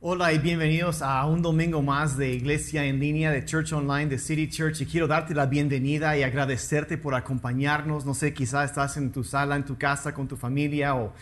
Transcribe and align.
Hola 0.00 0.32
y 0.32 0.38
bienvenidos 0.38 1.02
a 1.02 1.26
un 1.26 1.42
domingo 1.42 1.82
más 1.82 2.16
de 2.16 2.32
Iglesia 2.32 2.84
en 2.84 3.00
línea 3.00 3.32
de 3.32 3.44
Church 3.44 3.72
Online 3.72 4.06
de 4.06 4.18
City 4.20 4.48
Church 4.48 4.80
y 4.80 4.86
quiero 4.86 5.08
darte 5.08 5.34
la 5.34 5.46
bienvenida 5.46 6.16
y 6.16 6.22
agradecerte 6.22 6.96
por 6.96 7.16
acompañarnos. 7.16 8.06
No 8.06 8.14
sé, 8.14 8.32
quizás 8.32 8.70
estás 8.70 8.96
en 8.96 9.10
tu 9.10 9.24
sala, 9.24 9.56
en 9.56 9.64
tu 9.64 9.76
casa, 9.76 10.14
con 10.14 10.28
tu 10.28 10.36
familia 10.36 10.94
o 10.94 11.12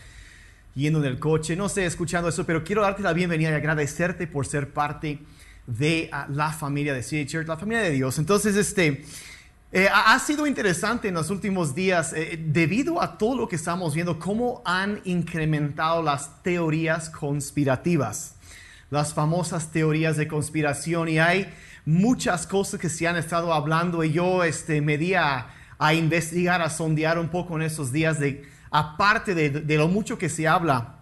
yendo 0.75 0.99
en 0.99 1.05
el 1.05 1.17
coche, 1.17 1.55
no 1.55 1.69
sé, 1.69 1.87
escuchando 1.87 2.29
eso, 2.29 2.45
pero 2.45 2.63
quiero 2.63 2.83
darte 2.83 3.01
la 3.01 3.13
bienvenida 3.13 3.49
y 3.49 3.55
agradecerte 3.55 4.27
por 4.27 4.45
ser 4.45 4.71
parte 4.71 5.21
de 5.65 6.11
uh, 6.13 6.31
la 6.31 6.53
familia 6.53 6.93
de 6.93 7.01
City 7.01 7.25
Church, 7.25 7.47
la 7.47 7.57
familia 7.57 7.81
de 7.81 7.89
Dios. 7.89 8.19
Entonces, 8.19 8.55
este, 8.55 9.03
eh, 9.71 9.89
ha 9.91 10.19
sido 10.19 10.45
interesante 10.45 11.07
en 11.07 11.15
los 11.15 11.31
últimos 11.31 11.73
días, 11.73 12.13
eh, 12.13 12.39
debido 12.45 13.01
a 13.01 13.17
todo 13.17 13.37
lo 13.37 13.47
que 13.47 13.55
estamos 13.55 13.95
viendo, 13.95 14.19
cómo 14.19 14.61
han 14.65 15.01
incrementado 15.03 16.03
las 16.03 16.43
teorías 16.43 17.09
conspirativas 17.09 18.36
las 18.89 19.13
famosas 19.13 19.71
teorías 19.71 20.17
de 20.17 20.27
conspiración 20.27 21.09
y 21.09 21.19
hay 21.19 21.51
muchas 21.85 22.47
cosas 22.47 22.79
que 22.79 22.89
se 22.89 23.07
han 23.07 23.15
estado 23.15 23.53
hablando 23.53 24.03
y 24.03 24.11
yo 24.11 24.43
este, 24.43 24.81
me 24.81 24.97
di 24.97 25.13
a, 25.13 25.47
investigar, 25.93 26.61
a 26.61 26.69
sondear 26.69 27.19
un 27.19 27.29
poco 27.29 27.55
en 27.55 27.63
esos 27.63 27.91
días 27.91 28.19
de, 28.19 28.47
aparte 28.71 29.35
de, 29.35 29.77
lo 29.77 29.87
mucho 29.87 30.17
que 30.17 30.29
se 30.29 30.47
habla, 30.47 30.95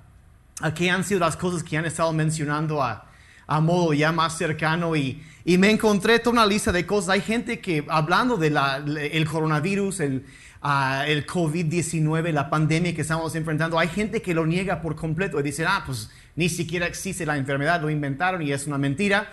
a 0.61 0.73
qué 0.73 0.89
han 0.89 1.03
sido 1.03 1.20
las 1.21 1.38
cosas 1.38 1.63
que 1.63 1.77
han 1.77 1.85
estado 1.85 2.13
mencionando 2.13 2.81
a, 2.81 3.05
a 3.48 3.59
modo 3.61 3.94
ya 3.94 4.11
más 4.11 4.38
cercano 4.38 4.95
y, 4.95 5.23
y, 5.44 5.58
me 5.58 5.70
encontré 5.70 6.20
toda 6.20 6.33
una 6.33 6.45
lista 6.45 6.72
de 6.72 6.86
cosas. 6.86 7.09
Hay 7.09 7.22
gente 7.22 7.59
que 7.59 7.86
hablando 7.89 8.38
del 8.38 8.58
el 8.97 9.27
coronavirus, 9.27 9.99
el, 9.99 10.25
uh, 10.64 11.04
el 11.05 11.26
COVID-19, 11.26 12.32
la 12.32 12.50
pandemia 12.50 12.94
que 12.95 13.02
estamos 13.02 13.36
enfrentando, 13.36 13.80
hay 13.80 13.88
gente 13.88 14.22
que 14.22 14.34
lo 14.34 14.45
niega 14.45 14.81
por 14.81 14.95
completo 14.95 15.40
y 15.40 15.44
dice, 15.44 15.66
ah, 15.66 15.84
pues 15.86 16.09
ni 16.36 16.50
siquiera 16.50 16.86
existe 16.86 17.26
la 17.26 17.38
enfermedad, 17.38 17.81
lo 17.81 17.90
inventaron 17.90 18.41
y 18.41 18.52
es 18.52 18.68
una 18.68 18.78
mentira. 18.78 19.31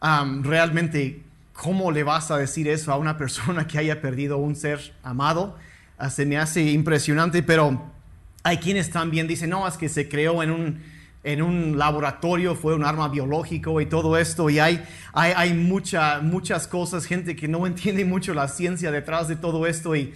realmente, 0.00 1.22
¿cómo 1.52 1.90
le 1.90 2.04
vas 2.04 2.30
a 2.30 2.38
decir 2.38 2.68
eso 2.68 2.92
a 2.92 2.96
una 2.96 3.16
persona 3.18 3.66
que 3.66 3.78
haya 3.78 4.00
perdido 4.00 4.38
un 4.38 4.54
ser 4.56 4.94
amado? 5.02 5.56
Ah, 5.98 6.10
se 6.10 6.24
me 6.26 6.38
hace 6.38 6.62
impresionante, 6.62 7.42
pero 7.42 7.90
hay 8.44 8.58
quienes 8.58 8.90
también 8.90 9.26
dicen, 9.26 9.50
no, 9.50 9.66
es 9.66 9.76
que 9.76 9.88
se 9.88 10.08
creó 10.08 10.42
en 10.42 10.50
un, 10.52 10.82
en 11.24 11.42
un 11.42 11.78
laboratorio, 11.78 12.54
fue 12.54 12.74
un 12.74 12.84
arma 12.84 13.08
biológico 13.08 13.80
y 13.80 13.86
todo 13.86 14.16
esto, 14.16 14.50
y 14.50 14.58
hay, 14.58 14.82
hay, 15.12 15.32
hay 15.36 15.54
muchas 15.54 16.68
cosas, 16.68 17.04
gente 17.06 17.34
que 17.36 17.48
no 17.48 17.66
entiende 17.66 18.04
mucho 18.04 18.34
la 18.34 18.48
ciencia 18.48 18.90
detrás 18.90 19.28
de 19.28 19.36
todo 19.36 19.66
esto, 19.66 19.96
y 19.96 20.14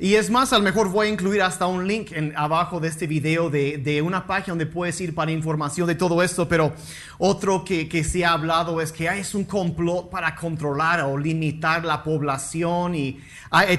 y 0.00 0.14
es 0.14 0.30
más, 0.30 0.52
a 0.52 0.58
lo 0.58 0.64
mejor 0.64 0.90
voy 0.90 1.08
a 1.08 1.10
incluir 1.10 1.42
hasta 1.42 1.66
un 1.66 1.88
link 1.88 2.12
en, 2.12 2.32
abajo 2.36 2.78
de 2.78 2.86
este 2.86 3.08
video 3.08 3.50
de, 3.50 3.78
de, 3.78 4.00
una 4.00 4.28
página 4.28 4.52
donde 4.52 4.66
puedes 4.66 5.00
ir 5.00 5.12
para 5.12 5.32
información 5.32 5.88
de 5.88 5.96
todo 5.96 6.22
esto, 6.22 6.48
pero 6.48 6.72
otro 7.18 7.64
que, 7.64 7.88
que 7.88 8.04
se 8.04 8.24
ha 8.24 8.32
hablado 8.32 8.80
es 8.80 8.92
que 8.92 9.08
es 9.08 9.34
un 9.34 9.42
complot 9.42 10.08
para 10.08 10.36
controlar 10.36 11.00
o 11.00 11.18
limitar 11.18 11.84
la 11.84 12.04
población 12.04 12.94
y 12.94 13.20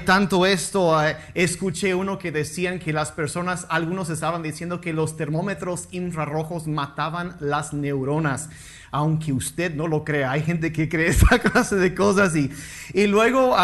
tanto 0.04 0.44
esto, 0.44 1.02
eh, 1.02 1.16
escuché 1.34 1.94
uno 1.94 2.18
que 2.18 2.30
decían 2.32 2.78
que 2.78 2.92
las 2.92 3.12
personas, 3.12 3.66
algunos 3.70 4.10
estaban 4.10 4.42
diciendo 4.42 4.80
que 4.80 4.92
los 4.92 5.16
termómetros 5.16 5.88
infrarrojos 5.90 6.66
mataban 6.66 7.36
las 7.40 7.72
neuronas 7.72 8.50
aunque 8.90 9.32
usted 9.32 9.74
no 9.74 9.86
lo 9.86 10.04
crea. 10.04 10.32
Hay 10.32 10.42
gente 10.42 10.72
que 10.72 10.88
cree 10.88 11.08
esta 11.10 11.38
clase 11.38 11.76
de 11.76 11.94
cosas 11.94 12.34
y, 12.36 12.50
y 12.92 13.06
luego 13.06 13.56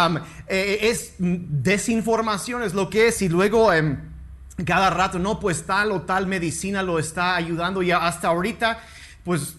eh, 0.47 0.79
es 0.81 1.13
desinformación, 1.17 2.63
es 2.63 2.73
lo 2.73 2.89
que 2.89 3.07
es, 3.07 3.21
y 3.21 3.29
luego 3.29 3.71
em, 3.73 3.97
cada 4.65 4.89
rato, 4.89 5.19
no, 5.19 5.39
pues 5.39 5.65
tal 5.65 5.91
o 5.91 6.01
tal 6.01 6.27
medicina 6.27 6.81
lo 6.83 6.99
está 6.99 7.35
ayudando 7.35 7.81
y 7.83 7.91
hasta 7.91 8.29
ahorita, 8.29 8.79
pues 9.23 9.55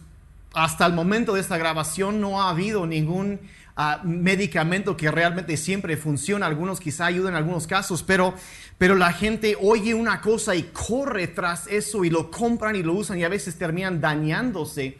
hasta 0.55 0.87
el 0.87 0.93
momento 0.93 1.35
de 1.35 1.41
esta 1.41 1.59
grabación 1.59 2.21
no 2.21 2.43
ha 2.43 2.51
habido 2.51 2.87
ningún... 2.87 3.41
Ah, 3.81 4.01
medicamento 4.03 4.97
que 4.97 5.09
realmente 5.09 5.57
siempre 5.57 5.97
funciona, 5.97 6.47
algunos 6.47 6.81
quizá 6.81 7.07
ayudan 7.07 7.35
en 7.35 7.37
algunos 7.37 7.69
casos, 7.69 8.03
pero, 8.03 8.35
pero 8.77 8.97
la 8.97 9.13
gente 9.13 9.57
oye 9.61 9.95
una 9.95 10.21
cosa 10.21 10.57
y 10.57 10.65
corre 10.73 11.29
tras 11.29 11.69
eso 11.69 12.05
y 12.05 12.11
lo 12.11 12.29
compran 12.29 12.75
y 12.75 12.83
lo 12.83 12.95
usan 12.95 13.21
y 13.21 13.23
a 13.23 13.29
veces 13.29 13.57
terminan 13.57 14.01
dañándose 14.01 14.99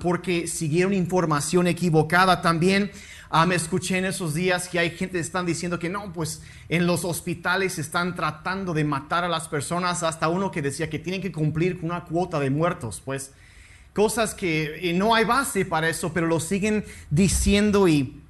porque 0.00 0.46
siguieron 0.46 0.94
información 0.94 1.66
equivocada. 1.66 2.40
También 2.42 2.90
me 3.46 3.54
escuché 3.54 3.98
en 3.98 4.06
esos 4.06 4.32
días 4.34 4.68
que 4.68 4.78
hay 4.78 4.90
gente 4.90 5.14
que 5.14 5.20
están 5.20 5.44
diciendo 5.44 5.78
que 5.78 5.90
no, 5.90 6.12
pues 6.12 6.42
en 6.68 6.86
los 6.86 7.04
hospitales 7.04 7.78
están 7.78 8.14
tratando 8.14 8.72
de 8.72 8.84
matar 8.84 9.24
a 9.24 9.28
las 9.28 9.48
personas, 9.48 10.02
hasta 10.02 10.28
uno 10.28 10.50
que 10.50 10.62
decía 10.62 10.88
que 10.88 10.98
tienen 10.98 11.20
que 11.20 11.30
cumplir 11.30 11.78
con 11.78 11.90
una 11.90 12.04
cuota 12.04 12.40
de 12.40 12.48
muertos, 12.50 13.02
pues 13.04 13.32
cosas 13.92 14.32
que 14.34 14.92
no 14.94 15.14
hay 15.14 15.24
base 15.24 15.64
para 15.64 15.88
eso, 15.88 16.12
pero 16.12 16.26
lo 16.26 16.40
siguen 16.40 16.84
diciendo 17.10 17.88
y 17.88 18.22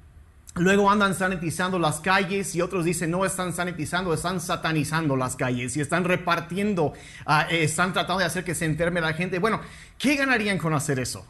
Luego 0.59 0.91
andan 0.91 1.15
sanitizando 1.15 1.79
las 1.79 2.01
calles 2.01 2.53
y 2.53 2.61
otros 2.61 2.83
dicen 2.83 3.09
no 3.11 3.25
están 3.25 3.53
sanitizando, 3.53 4.13
están 4.13 4.41
satanizando 4.41 5.15
las 5.15 5.37
calles 5.37 5.77
y 5.77 5.79
están 5.79 6.03
repartiendo, 6.03 6.91
ah, 7.25 7.47
eh, 7.49 7.63
están 7.63 7.93
tratando 7.93 8.19
de 8.19 8.25
hacer 8.25 8.43
que 8.43 8.53
se 8.53 8.65
enferme 8.65 8.99
la 8.99 9.13
gente. 9.13 9.39
Bueno, 9.39 9.61
¿qué 9.97 10.17
ganarían 10.17 10.57
con 10.57 10.73
hacer 10.73 10.99
eso? 10.99 11.25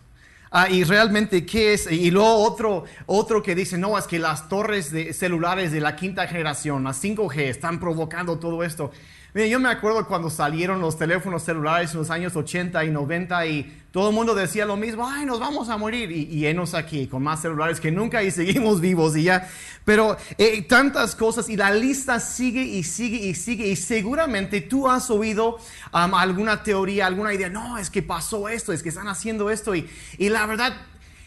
Ah, 0.49 0.67
y 0.67 0.83
realmente, 0.83 1.45
¿qué 1.45 1.73
es? 1.73 1.91
Y 1.91 2.09
luego 2.09 2.37
otro, 2.37 2.85
otro 3.05 3.43
que 3.43 3.53
dice, 3.53 3.77
no, 3.77 3.99
es 3.99 4.07
que 4.07 4.17
las 4.17 4.49
torres 4.49 4.91
de 4.91 5.13
celulares 5.13 5.71
de 5.71 5.79
la 5.79 5.95
quinta 5.95 6.25
generación, 6.25 6.83
las 6.83 7.03
5G, 7.03 7.49
están 7.49 7.79
provocando 7.79 8.39
todo 8.39 8.63
esto. 8.63 8.91
Mira, 9.31 9.45
yo 9.45 9.59
me 9.59 9.69
acuerdo 9.69 10.07
cuando 10.07 10.31
salieron 10.31 10.81
los 10.81 10.97
teléfonos 10.97 11.43
celulares 11.43 11.91
en 11.91 11.99
los 11.99 12.09
años 12.09 12.35
80 12.35 12.83
y 12.83 12.89
90 12.89 13.45
y 13.45 13.79
todo 13.91 14.09
el 14.09 14.15
mundo 14.15 14.33
decía 14.33 14.65
lo 14.65 14.75
mismo, 14.75 15.07
ay, 15.07 15.23
nos 15.23 15.39
vamos 15.39 15.69
a 15.69 15.77
morir 15.77 16.11
y, 16.11 16.23
y 16.23 16.47
enos 16.47 16.73
aquí 16.73 17.05
con 17.05 17.21
más 17.21 17.43
celulares 17.43 17.79
que 17.79 17.91
nunca 17.91 18.23
y 18.23 18.31
seguimos 18.31 18.81
vivos 18.81 19.15
y 19.15 19.23
ya. 19.23 19.47
Pero 19.85 20.17
eh, 20.39 20.63
tantas 20.63 21.15
cosas 21.15 21.47
y 21.47 21.57
la 21.57 21.71
lista 21.71 22.19
sigue 22.19 22.63
y 22.63 22.81
sigue 22.81 23.17
y 23.17 23.35
sigue 23.35 23.67
y 23.67 23.75
seguramente 23.75 24.61
tú 24.61 24.89
has 24.89 25.11
oído 25.11 25.57
alguna 25.91 26.63
teoría, 26.63 27.05
alguna 27.05 27.31
idea, 27.31 27.49
no, 27.49 27.77
es 27.77 27.91
que 27.91 28.01
pasó 28.01 28.49
esto, 28.49 28.73
es 28.73 28.81
que 28.81 28.89
están 28.89 29.07
haciendo 29.07 29.51
esto 29.51 29.75
y, 29.75 29.87
y 30.17 30.29
la 30.29 30.45
verdad... 30.45 30.73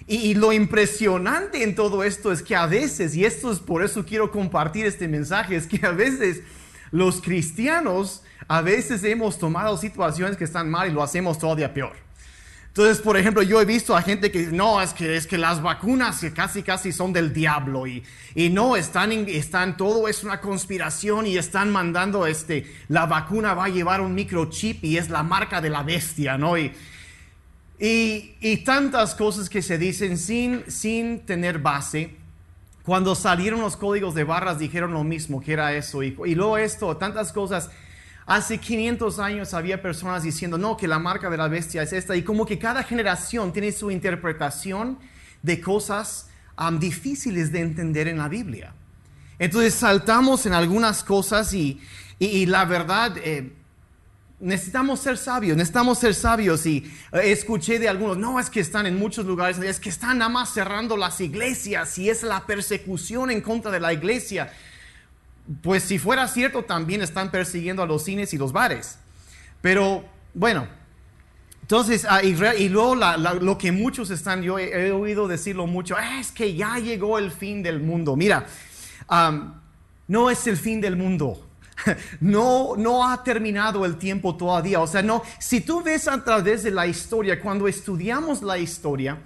Y, 0.09 0.17
y 0.17 0.35
lo 0.35 0.53
impresionante 0.53 1.62
en 1.62 1.77
todo 1.77 2.03
esto 2.03 2.33
es 2.33 2.43
que 2.43 2.57
a 2.57 2.67
veces, 2.67 3.15
y 3.15 3.25
esto 3.25 3.53
es 3.53 3.61
por 3.61 3.85
eso 3.85 4.05
quiero 4.05 4.33
compartir 4.33 4.85
este 4.85 5.07
mensaje, 5.07 5.55
es 5.55 5.69
que 5.69 5.87
a 5.87 5.93
veces 5.93 6.43
los 6.93 7.21
cristianos 7.21 8.23
a 8.47 8.61
veces 8.61 9.03
hemos 9.03 9.39
tomado 9.39 9.77
situaciones 9.77 10.37
que 10.37 10.45
están 10.45 10.71
mal 10.71 10.89
y 10.89 10.93
lo 10.93 11.03
hacemos 11.03 11.39
todavía 11.39 11.75
peor. 11.75 11.95
Entonces, 12.69 13.03
por 13.03 13.19
ejemplo, 13.19 13.43
yo 13.43 13.61
he 13.61 13.67
visto 13.67 13.95
a 13.95 14.01
gente 14.01 14.31
que 14.31 14.47
no, 14.47 14.81
es 14.81 14.95
que, 14.95 15.15
es 15.15 15.27
que 15.27 15.37
las 15.37 15.61
vacunas 15.61 16.25
casi 16.35 16.63
casi 16.63 16.91
son 16.91 17.13
del 17.13 17.35
diablo 17.35 17.87
y, 17.87 18.03
y 18.35 18.49
no, 18.49 18.77
están, 18.77 19.13
están, 19.13 19.77
todo 19.77 20.09
es 20.09 20.25
una 20.25 20.41
conspiración 20.41 21.27
y 21.27 21.37
están 21.37 21.71
mandando, 21.71 22.27
este, 22.27 22.65
la 22.89 23.05
vacuna 23.05 23.53
va 23.53 23.67
a 23.67 23.69
llevar 23.69 24.01
un 24.01 24.15
microchip 24.15 24.83
y 24.85 24.97
es 24.97 25.11
la 25.11 25.23
marca 25.23 25.61
de 25.61 25.69
la 25.69 25.83
bestia, 25.83 26.39
¿no? 26.39 26.57
Y, 26.57 26.73
y, 27.79 28.37
y 28.41 28.57
tantas 28.65 29.15
cosas 29.15 29.51
que 29.51 29.61
se 29.61 29.77
dicen 29.77 30.17
sin, 30.17 30.65
sin 30.71 31.21
tener 31.27 31.59
base. 31.59 32.22
Cuando 32.84 33.15
salieron 33.15 33.60
los 33.60 33.76
códigos 33.76 34.15
de 34.15 34.25
barras 34.25 34.59
dijeron 34.59 34.93
lo 34.93 35.04
mismo, 35.04 35.41
que 35.41 35.53
era 35.53 35.72
eso. 35.75 36.03
Y, 36.03 36.34
luego 36.34 36.59
esto, 36.59 36.97
tantas 36.97 37.32
cosas. 37.32 37.70
Hace 38.26 38.59
500 38.59 39.19
años 39.19 39.54
había 39.54 39.82
personas 39.82 40.22
diciendo, 40.22 40.59
no, 40.59 40.76
que 40.76 40.88
la 40.88 40.98
marca 40.98 41.31
de 41.31 41.37
la 41.37 41.48
bestia 41.48 41.82
es 41.82 41.93
esta. 41.93 42.16
Y 42.16 42.22
como 42.22 42.44
que 42.47 42.59
cada 42.59 42.82
generación 42.82 43.53
tiene 43.53 43.70
su 43.72 43.91
interpretación 43.91 44.98
de 45.43 45.60
cosas 45.60 46.28
difíciles 46.78 47.50
de 47.53 47.60
entender 47.60 48.09
en 48.09 48.19
la 48.19 48.28
Biblia. 48.28 48.75
Entonces 49.38 49.75
saltamos 49.75 50.47
en 50.47 50.53
algunas 50.53 51.03
cosas 51.04 51.53
y, 51.54 51.81
y, 52.19 52.47
la 52.47 52.64
verdad... 52.64 53.16
Eh, 53.19 53.53
necesitamos 54.43 55.01
ser 55.01 55.17
sabios, 55.17 55.57
necesitamos 55.57 55.99
ser 55.99 56.15
sabios. 56.15 56.67
Y 56.67 56.79
eh, 57.13 57.33
escuché 57.33 57.79
de 57.79 57.89
algunos, 57.89 58.19
no, 58.19 58.39
es 58.39 58.51
que 58.51 58.61
están 58.61 58.87
en 58.87 58.99
muchos 58.99 59.25
lugares, 59.25 59.59
es 59.59 59.81
que 59.81 59.89
están 59.89 60.19
nada 60.19 60.29
más 60.29 60.53
cerrando 60.53 60.97
las 60.97 61.21
iglesias 61.21 61.97
y 61.99 62.11
es 62.11 62.23
la 62.23 62.44
persecución 62.44 63.31
en 63.31 63.41
contra 63.41 63.71
de 63.71 63.81
la 63.81 63.93
iglesia. 63.93 64.53
Pues 65.62 65.85
si 65.85 65.99
fuera 65.99 66.29
cierto, 66.29 66.65
también 66.65 67.03
están 67.03 67.31
persiguiendo 67.31 67.83
a 67.83 67.87
los 67.87 68.05
cines 68.05 68.35
y 68.35 68.39
los 68.39 68.53
bares. 68.53 68.99
Pero 69.61 70.05
bueno, 70.35 70.67
entonces, 71.62 72.05
ah, 72.09 72.23
y, 72.23 72.69
luego 72.69 72.97
lo 72.97 73.56
que 73.59 73.71
muchos 73.71 74.11
están, 74.11 74.43
yo 74.43 74.59
he, 74.59 74.91
oído 74.91 75.29
decirlo 75.29 75.67
mucho, 75.67 75.97
es 76.21 76.33
que 76.33 76.55
ya 76.55 76.79
llegó 76.79 77.19
el 77.19 77.31
fin 77.31 77.62
del 77.62 77.81
mundo. 77.81 78.17
Mira, 78.17 78.47
no 80.09 80.31
es 80.31 80.47
el 80.49 80.56
fin 80.56 80.81
del 80.81 80.97
mundo 80.97 81.49
no, 82.21 82.75
no 82.77 83.09
ha 83.09 83.23
terminado 83.23 83.85
el 83.85 83.97
tiempo 83.97 84.37
todavía. 84.37 84.81
O 84.81 84.87
sea, 84.87 85.03
no, 85.03 85.23
si 85.39 85.61
tú 85.61 85.83
ves 85.83 86.09
a 86.09 86.23
través 86.23 86.63
de 86.63 86.71
la 86.71 86.87
historia, 86.87 87.41
cuando 87.41 87.69
estudiamos 87.69 88.43
la 88.43 88.59
historia, 88.59 89.19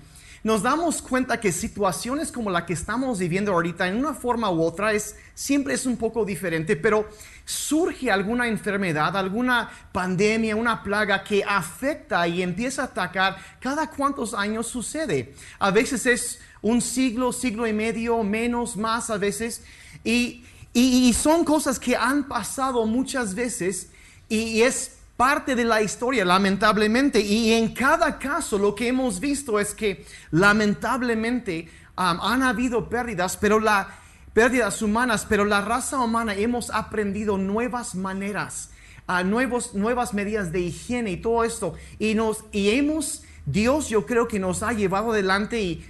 nos 0.46 0.62
damos 0.62 1.02
cuenta 1.02 1.40
que 1.40 1.50
situaciones 1.50 2.30
como 2.30 2.50
la 2.50 2.64
que 2.64 2.72
estamos 2.72 3.18
viviendo 3.18 3.52
ahorita, 3.52 3.88
en 3.88 3.96
una 3.96 4.14
forma 4.14 4.48
u 4.48 4.62
otra, 4.62 4.92
es, 4.92 5.16
siempre 5.34 5.74
es 5.74 5.86
un 5.86 5.96
poco 5.96 6.24
diferente, 6.24 6.76
pero 6.76 7.08
surge 7.44 8.12
alguna 8.12 8.46
enfermedad, 8.46 9.16
alguna 9.16 9.68
pandemia, 9.90 10.54
una 10.54 10.84
plaga 10.84 11.24
que 11.24 11.42
afecta 11.42 12.28
y 12.28 12.42
empieza 12.42 12.82
a 12.82 12.84
atacar, 12.84 13.36
cada 13.58 13.90
cuántos 13.90 14.34
años 14.34 14.68
sucede. 14.68 15.34
A 15.58 15.72
veces 15.72 16.06
es 16.06 16.40
un 16.62 16.80
siglo, 16.80 17.32
siglo 17.32 17.66
y 17.66 17.72
medio, 17.72 18.22
menos, 18.22 18.76
más 18.76 19.10
a 19.10 19.18
veces. 19.18 19.64
Y, 20.04 20.44
y, 20.78 21.12
son 21.14 21.44
cosas 21.44 21.78
que 21.78 21.96
han 21.96 22.24
pasado 22.28 22.84
muchas 22.84 23.34
veces 23.34 23.88
y 24.28 24.60
es 24.60 24.98
parte 25.16 25.54
de 25.54 25.64
la 25.64 25.80
historia, 25.80 26.22
lamentablemente. 26.24 27.20
Y 27.20 27.54
en 27.54 27.72
cada 27.72 28.18
caso 28.18 28.58
lo 28.58 28.74
que 28.74 28.88
hemos 28.88 29.18
visto 29.18 29.58
es 29.58 29.74
que 29.74 30.04
lamentablemente 30.30 31.70
han 31.96 32.42
habido 32.42 32.90
pérdidas, 32.90 33.38
pero 33.38 33.58
la 33.58 33.88
pérdidas 34.34 34.82
humanas, 34.82 35.24
pero 35.26 35.46
la 35.46 35.62
raza 35.62 35.98
humana 35.98 36.34
hemos 36.34 36.68
aprendido 36.68 37.38
nuevas 37.38 37.94
maneras, 37.94 38.68
uh, 39.08 39.24
nuevos, 39.24 39.74
nuevas 39.74 40.12
medidas 40.12 40.52
de 40.52 40.60
higiene 40.60 41.12
y 41.12 41.16
todo 41.16 41.42
esto. 41.42 41.72
Y, 41.98 42.12
nos, 42.12 42.44
y 42.52 42.68
hemos, 42.72 43.22
Dios 43.46 43.88
yo 43.88 44.04
creo 44.04 44.28
que 44.28 44.38
nos 44.38 44.62
ha 44.62 44.74
llevado 44.74 45.12
adelante 45.12 45.62
y, 45.62 45.86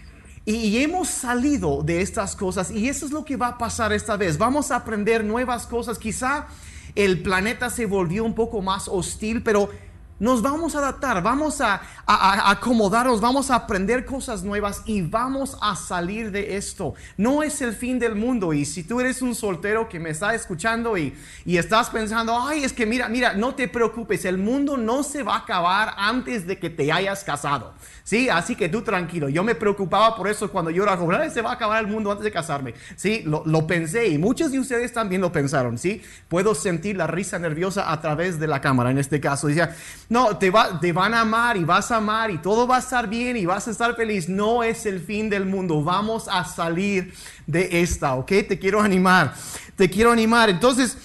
y 0.46 0.78
hemos 0.78 1.08
salido 1.08 1.82
de 1.82 2.00
estas 2.00 2.37
cosas. 2.37 2.70
Y 2.70 2.88
eso 2.88 3.04
es 3.04 3.12
lo 3.12 3.25
que 3.25 3.37
va 3.37 3.48
a 3.48 3.58
pasar 3.58 3.93
esta 3.93 4.16
vez. 4.16 4.38
Vamos 4.38 4.70
a 4.70 4.76
aprender 4.76 5.25
nuevas 5.25 5.66
cosas. 5.66 5.98
Quizá 5.98 6.46
el 6.94 7.20
planeta 7.22 7.69
se 7.69 7.84
volvió 7.84 8.25
un 8.25 8.34
poco 8.34 8.62
más 8.62 8.87
hostil, 8.87 9.43
pero 9.43 9.70
nos 10.18 10.42
vamos 10.42 10.74
a 10.74 10.78
adaptar, 10.78 11.22
vamos 11.22 11.60
a, 11.60 11.80
acomodarnos, 12.06 13.20
vamos 13.20 13.50
a 13.50 13.56
aprender 13.56 14.04
cosas 14.04 14.42
nuevas 14.42 14.82
y 14.86 15.02
vamos 15.02 15.56
a 15.60 15.76
salir 15.76 16.30
de 16.30 16.56
esto. 16.56 16.94
No 17.16 17.42
es 17.42 17.60
el 17.60 17.74
fin 17.74 17.98
del 17.98 18.14
mundo 18.14 18.52
y 18.52 18.64
si 18.64 18.82
tú 18.82 19.00
eres 19.00 19.22
un 19.22 19.34
soltero 19.34 19.88
que 19.88 20.00
me 20.00 20.10
está 20.10 20.34
escuchando 20.34 20.96
y, 20.96 21.14
y 21.44 21.58
estás 21.58 21.90
pensando, 21.90 22.38
ay, 22.40 22.64
es 22.64 22.72
que 22.72 22.86
mira, 22.86 23.08
mira, 23.08 23.34
no 23.34 23.54
te 23.54 23.68
preocupes, 23.68 24.24
el 24.24 24.38
mundo 24.38 24.76
no 24.76 25.02
se 25.02 25.22
va 25.22 25.34
a 25.34 25.38
acabar 25.38 25.94
antes 25.96 26.46
de 26.46 26.58
que 26.58 26.70
te 26.70 26.90
hayas 26.90 27.22
casado. 27.22 27.74
Sí, 28.06 28.28
así 28.28 28.54
que 28.54 28.69
tú 28.69 28.82
tranquilo. 28.82 29.28
Yo 29.28 29.42
me 29.42 29.56
preocupaba 29.56 30.14
por 30.14 30.28
eso 30.28 30.48
cuando 30.48 30.70
yo 30.70 30.84
era 30.84 30.96
joven. 30.96 31.28
Se 31.28 31.42
va 31.42 31.50
a 31.50 31.54
acabar 31.54 31.84
el 31.84 31.90
mundo 31.90 32.12
antes 32.12 32.22
de 32.22 32.30
casarme. 32.30 32.72
Sí, 32.94 33.22
lo, 33.26 33.42
lo, 33.44 33.66
pensé 33.66 34.06
y 34.06 34.16
muchos 34.16 34.52
de 34.52 34.60
ustedes 34.60 34.92
también 34.92 35.20
lo 35.20 35.32
pensaron. 35.32 35.76
Sí, 35.76 36.02
puedo 36.28 36.54
sentir 36.54 36.96
la 36.96 37.08
risa 37.08 37.40
nerviosa 37.40 37.90
a 37.90 38.00
través 38.00 38.38
de 38.38 38.46
la 38.46 38.60
cámara 38.60 38.92
en 38.92 38.98
este 38.98 39.19
caso. 39.20 39.48
Decía, 39.48 39.74
no, 40.08 40.37
te, 40.37 40.50
va, 40.50 40.79
te 40.79 40.93
van 40.93 41.14
a 41.14 41.20
amar 41.20 41.56
y 41.56 41.64
vas 41.64 41.91
a 41.91 41.97
amar 41.97 42.31
y 42.31 42.38
todo 42.38 42.67
va 42.67 42.76
a 42.76 42.79
estar 42.79 43.08
bien 43.08 43.37
y 43.37 43.47
vas 43.47 43.67
a 43.67 43.73
estar 43.73 43.97
feliz. 43.97 44.29
No 44.29 44.62
es 44.62 44.87
el 44.87 45.00
fin 45.00 45.29
del 45.29 45.47
mundo. 45.47 45.82
Vamos 45.82 46.29
a 46.29 46.44
salir 46.44 47.12
de 47.47 47.82
esta, 47.82 48.14
¿ok? 48.14 48.29
Te 48.49 48.58
quiero 48.58 48.81
animar. 48.81 49.35
Te 49.75 49.91
quiero 49.91 50.12
animar. 50.12 50.49
Entonces, 50.50 50.97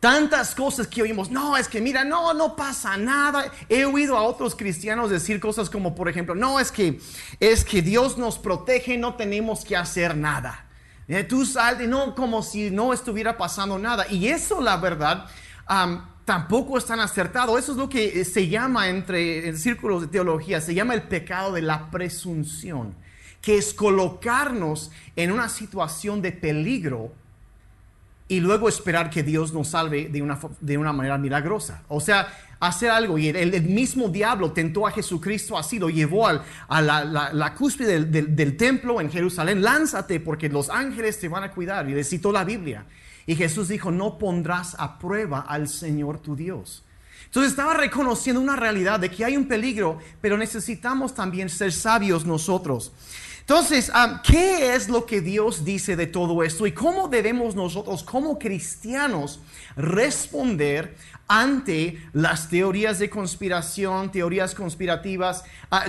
Tantas 0.00 0.54
cosas 0.54 0.86
que 0.86 1.02
oímos, 1.02 1.30
no, 1.30 1.56
es 1.56 1.68
que 1.68 1.80
mira, 1.80 2.04
no, 2.04 2.34
no 2.34 2.54
pasa 2.54 2.96
nada. 2.98 3.50
He 3.68 3.86
oído 3.86 4.16
a 4.16 4.22
otros 4.22 4.54
cristianos 4.54 5.10
decir 5.10 5.40
cosas 5.40 5.70
como, 5.70 5.94
por 5.94 6.08
ejemplo, 6.08 6.34
no, 6.34 6.60
es 6.60 6.70
que, 6.70 7.00
es 7.40 7.64
que 7.64 7.80
Dios 7.80 8.18
nos 8.18 8.38
protege, 8.38 8.98
no 8.98 9.14
tenemos 9.14 9.64
que 9.64 9.74
hacer 9.74 10.14
nada. 10.14 10.66
Eh, 11.08 11.24
tú 11.24 11.46
sal 11.46 11.88
no, 11.88 12.14
como 12.14 12.42
si 12.42 12.70
no 12.70 12.92
estuviera 12.92 13.38
pasando 13.38 13.78
nada. 13.78 14.06
Y 14.10 14.28
eso, 14.28 14.60
la 14.60 14.76
verdad, 14.76 15.26
tampoco 16.26 16.76
es 16.76 16.84
tan 16.84 17.00
acertado. 17.00 17.56
Eso 17.56 17.72
es 17.72 17.78
lo 17.78 17.88
que 17.88 18.22
se 18.26 18.48
llama 18.48 18.90
entre 18.90 19.48
en 19.48 19.56
círculos 19.56 20.02
de 20.02 20.08
teología, 20.08 20.60
se 20.60 20.74
llama 20.74 20.92
el 20.92 21.04
pecado 21.04 21.52
de 21.52 21.62
la 21.62 21.90
presunción, 21.90 22.94
que 23.40 23.56
es 23.56 23.72
colocarnos 23.72 24.90
en 25.14 25.32
una 25.32 25.48
situación 25.48 26.20
de 26.20 26.32
peligro 26.32 27.12
y 28.28 28.40
luego 28.40 28.68
esperar 28.68 29.08
que 29.08 29.22
Dios 29.22 29.52
nos 29.52 29.68
salve 29.68 30.08
de 30.08 30.20
una, 30.20 30.38
de 30.60 30.76
una 30.76 30.92
manera 30.92 31.16
milagrosa. 31.16 31.84
O 31.86 32.00
sea, 32.00 32.26
hacer 32.58 32.90
algo. 32.90 33.18
Y 33.18 33.28
el, 33.28 33.62
mismo 33.62 34.08
diablo 34.08 34.50
tentó 34.50 34.84
a 34.84 34.90
Jesucristo 34.90 35.56
así, 35.56 35.78
lo 35.78 35.90
llevó 35.90 36.26
al, 36.26 36.42
a 36.66 36.82
la, 36.82 37.54
cúspide 37.54 38.04
del, 38.04 38.34
del, 38.34 38.56
templo 38.56 39.00
en 39.00 39.12
Jerusalén. 39.12 39.62
Lánzate 39.62 40.18
porque 40.18 40.48
los 40.48 40.70
ángeles 40.70 41.20
te 41.20 41.28
van 41.28 41.44
a 41.44 41.52
cuidar. 41.52 41.88
Y 41.88 41.94
le 41.94 42.02
citó 42.02 42.32
la 42.32 42.42
Biblia. 42.42 42.84
Y 43.26 43.34
Jesús 43.34 43.68
dijo, 43.68 43.90
no 43.90 44.18
pondrás 44.18 44.76
a 44.78 44.98
prueba 44.98 45.40
al 45.40 45.68
Señor 45.68 46.20
tu 46.20 46.36
Dios. 46.36 46.84
Entonces 47.24 47.50
estaba 47.50 47.74
reconociendo 47.74 48.40
una 48.40 48.56
realidad 48.56 49.00
de 49.00 49.10
que 49.10 49.24
hay 49.24 49.36
un 49.36 49.48
peligro, 49.48 49.98
pero 50.20 50.38
necesitamos 50.38 51.14
también 51.14 51.48
ser 51.48 51.72
sabios 51.72 52.24
nosotros. 52.24 52.92
Entonces, 53.40 53.92
¿qué 54.24 54.74
es 54.74 54.88
lo 54.88 55.06
que 55.06 55.20
Dios 55.20 55.64
dice 55.64 55.94
de 55.94 56.08
todo 56.08 56.42
esto 56.42 56.66
y 56.66 56.72
cómo 56.72 57.06
debemos 57.06 57.54
nosotros 57.54 58.02
como 58.02 58.40
cristianos 58.40 59.38
responder 59.76 60.96
ante 61.28 62.02
las 62.12 62.48
teorías 62.48 62.98
de 62.98 63.08
conspiración, 63.08 64.10
teorías 64.10 64.52
conspirativas, 64.52 65.44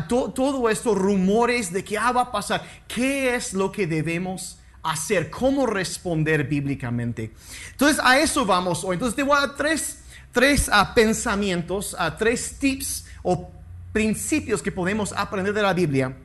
todo 0.07 0.69
esto, 0.69 0.93
rumores 0.93 1.73
de 1.73 1.83
que 1.83 1.97
ah, 1.97 2.11
va 2.11 2.21
a 2.21 2.31
pasar? 2.31 2.63
¿Qué 2.87 3.33
es 3.33 3.53
lo 3.53 3.71
que 3.71 3.87
debemos 3.87 4.56
hacer? 4.91 5.29
¿Cómo 5.29 5.65
responder 5.65 6.43
bíblicamente? 6.45 7.31
Entonces, 7.71 7.99
a 8.03 8.19
eso 8.19 8.45
vamos 8.45 8.83
hoy. 8.83 8.95
Entonces, 8.95 9.15
te 9.15 9.23
voy 9.23 9.37
a 9.37 9.47
dar 9.47 9.55
tres, 9.55 10.03
tres 10.31 10.69
ah, 10.71 10.93
pensamientos, 10.93 11.93
uh, 11.93 12.17
tres 12.17 12.57
tips 12.59 13.05
o 13.23 13.49
principios 13.91 14.61
que 14.61 14.71
podemos 14.71 15.13
aprender 15.13 15.53
de 15.53 15.61
la 15.61 15.73
Biblia 15.73 16.15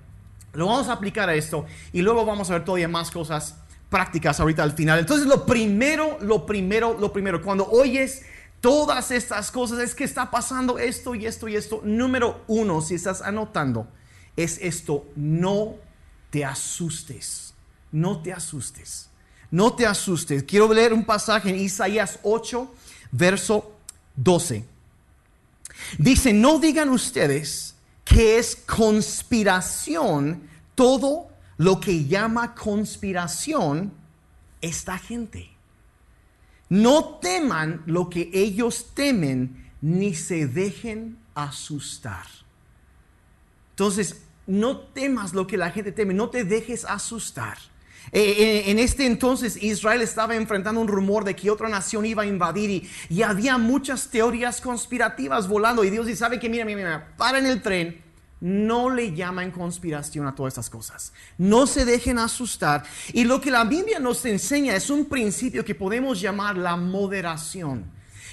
lo 0.54 0.66
vamos 0.66 0.88
a 0.88 0.92
aplicar 0.92 1.28
a 1.28 1.34
esto 1.34 1.66
y 1.92 2.02
luego 2.02 2.24
vamos 2.24 2.50
a 2.50 2.54
ver 2.54 2.64
todavía 2.64 2.88
más 2.88 3.10
cosas 3.10 3.56
prácticas 3.88 4.40
ahorita 4.40 4.62
al 4.62 4.72
final. 4.72 4.98
Entonces 4.98 5.26
lo 5.26 5.46
primero, 5.46 6.18
lo 6.20 6.46
primero, 6.46 6.96
lo 6.98 7.12
primero, 7.12 7.42
cuando 7.42 7.66
oyes 7.68 8.22
todas 8.60 9.10
estas 9.10 9.50
cosas 9.50 9.80
es 9.80 9.94
que 9.94 10.04
está 10.04 10.30
pasando 10.30 10.78
esto 10.78 11.14
y 11.14 11.26
esto 11.26 11.48
y 11.48 11.56
esto. 11.56 11.80
Número 11.84 12.42
uno, 12.46 12.80
si 12.80 12.94
estás 12.94 13.22
anotando, 13.22 13.86
es 14.36 14.58
esto, 14.60 15.06
no 15.16 15.76
te 16.30 16.44
asustes, 16.44 17.54
no 17.92 18.20
te 18.22 18.32
asustes, 18.32 19.08
no 19.50 19.74
te 19.74 19.86
asustes. 19.86 20.42
Quiero 20.42 20.72
leer 20.72 20.92
un 20.92 21.04
pasaje 21.04 21.50
en 21.50 21.56
Isaías 21.56 22.18
8, 22.22 22.74
verso 23.12 23.76
12. 24.16 24.64
Dice, 25.98 26.32
no 26.32 26.58
digan 26.58 26.88
ustedes, 26.88 27.74
que 28.04 28.38
es 28.38 28.56
conspiración, 28.56 30.48
todo 30.74 31.28
lo 31.58 31.80
que 31.80 32.06
llama 32.06 32.54
conspiración 32.54 33.92
esta 34.60 34.98
gente. 34.98 35.50
No 36.68 37.18
teman 37.20 37.82
lo 37.86 38.08
que 38.08 38.30
ellos 38.32 38.92
temen, 38.94 39.70
ni 39.82 40.14
se 40.14 40.46
dejen 40.46 41.18
asustar. 41.34 42.26
Entonces, 43.70 44.22
no 44.46 44.78
temas 44.78 45.34
lo 45.34 45.46
que 45.46 45.56
la 45.56 45.70
gente 45.70 45.92
teme, 45.92 46.14
no 46.14 46.30
te 46.30 46.44
dejes 46.44 46.84
asustar. 46.84 47.58
Eh, 48.10 48.20
eh, 48.20 48.70
en 48.70 48.78
este 48.78 49.06
entonces 49.06 49.62
Israel 49.62 50.02
estaba 50.02 50.34
enfrentando 50.34 50.80
un 50.80 50.88
rumor 50.88 51.24
de 51.24 51.36
que 51.36 51.50
otra 51.50 51.68
nación 51.68 52.04
iba 52.04 52.24
a 52.24 52.26
invadir 52.26 52.88
y, 53.08 53.22
había 53.22 53.56
muchas 53.56 54.08
teorías 54.08 54.60
conspirativas 54.60 55.46
volando 55.48 55.84
y 55.84 55.90
Dios 55.90 56.06
dice, 56.06 56.18
¿sabe 56.18 56.40
que 56.40 56.48
Mira, 56.48 56.64
mira, 56.64 56.76
mira, 56.76 57.14
paren 57.16 57.46
el 57.46 57.62
tren, 57.62 58.02
no 58.40 58.90
le 58.90 59.14
llaman 59.14 59.52
conspiración 59.52 60.26
a 60.26 60.34
todas 60.34 60.52
estas 60.52 60.68
cosas. 60.68 61.12
No 61.38 61.66
se 61.66 61.84
dejen 61.84 62.18
asustar. 62.18 62.82
Y 63.12 63.24
lo 63.24 63.40
que 63.40 63.50
la 63.50 63.64
Biblia 63.64 64.00
nos 64.00 64.24
enseña 64.26 64.74
es 64.74 64.90
un 64.90 65.06
principio 65.06 65.64
que 65.64 65.74
podemos 65.74 66.20
llamar 66.20 66.58
la 66.58 66.76
moderación 66.76 67.90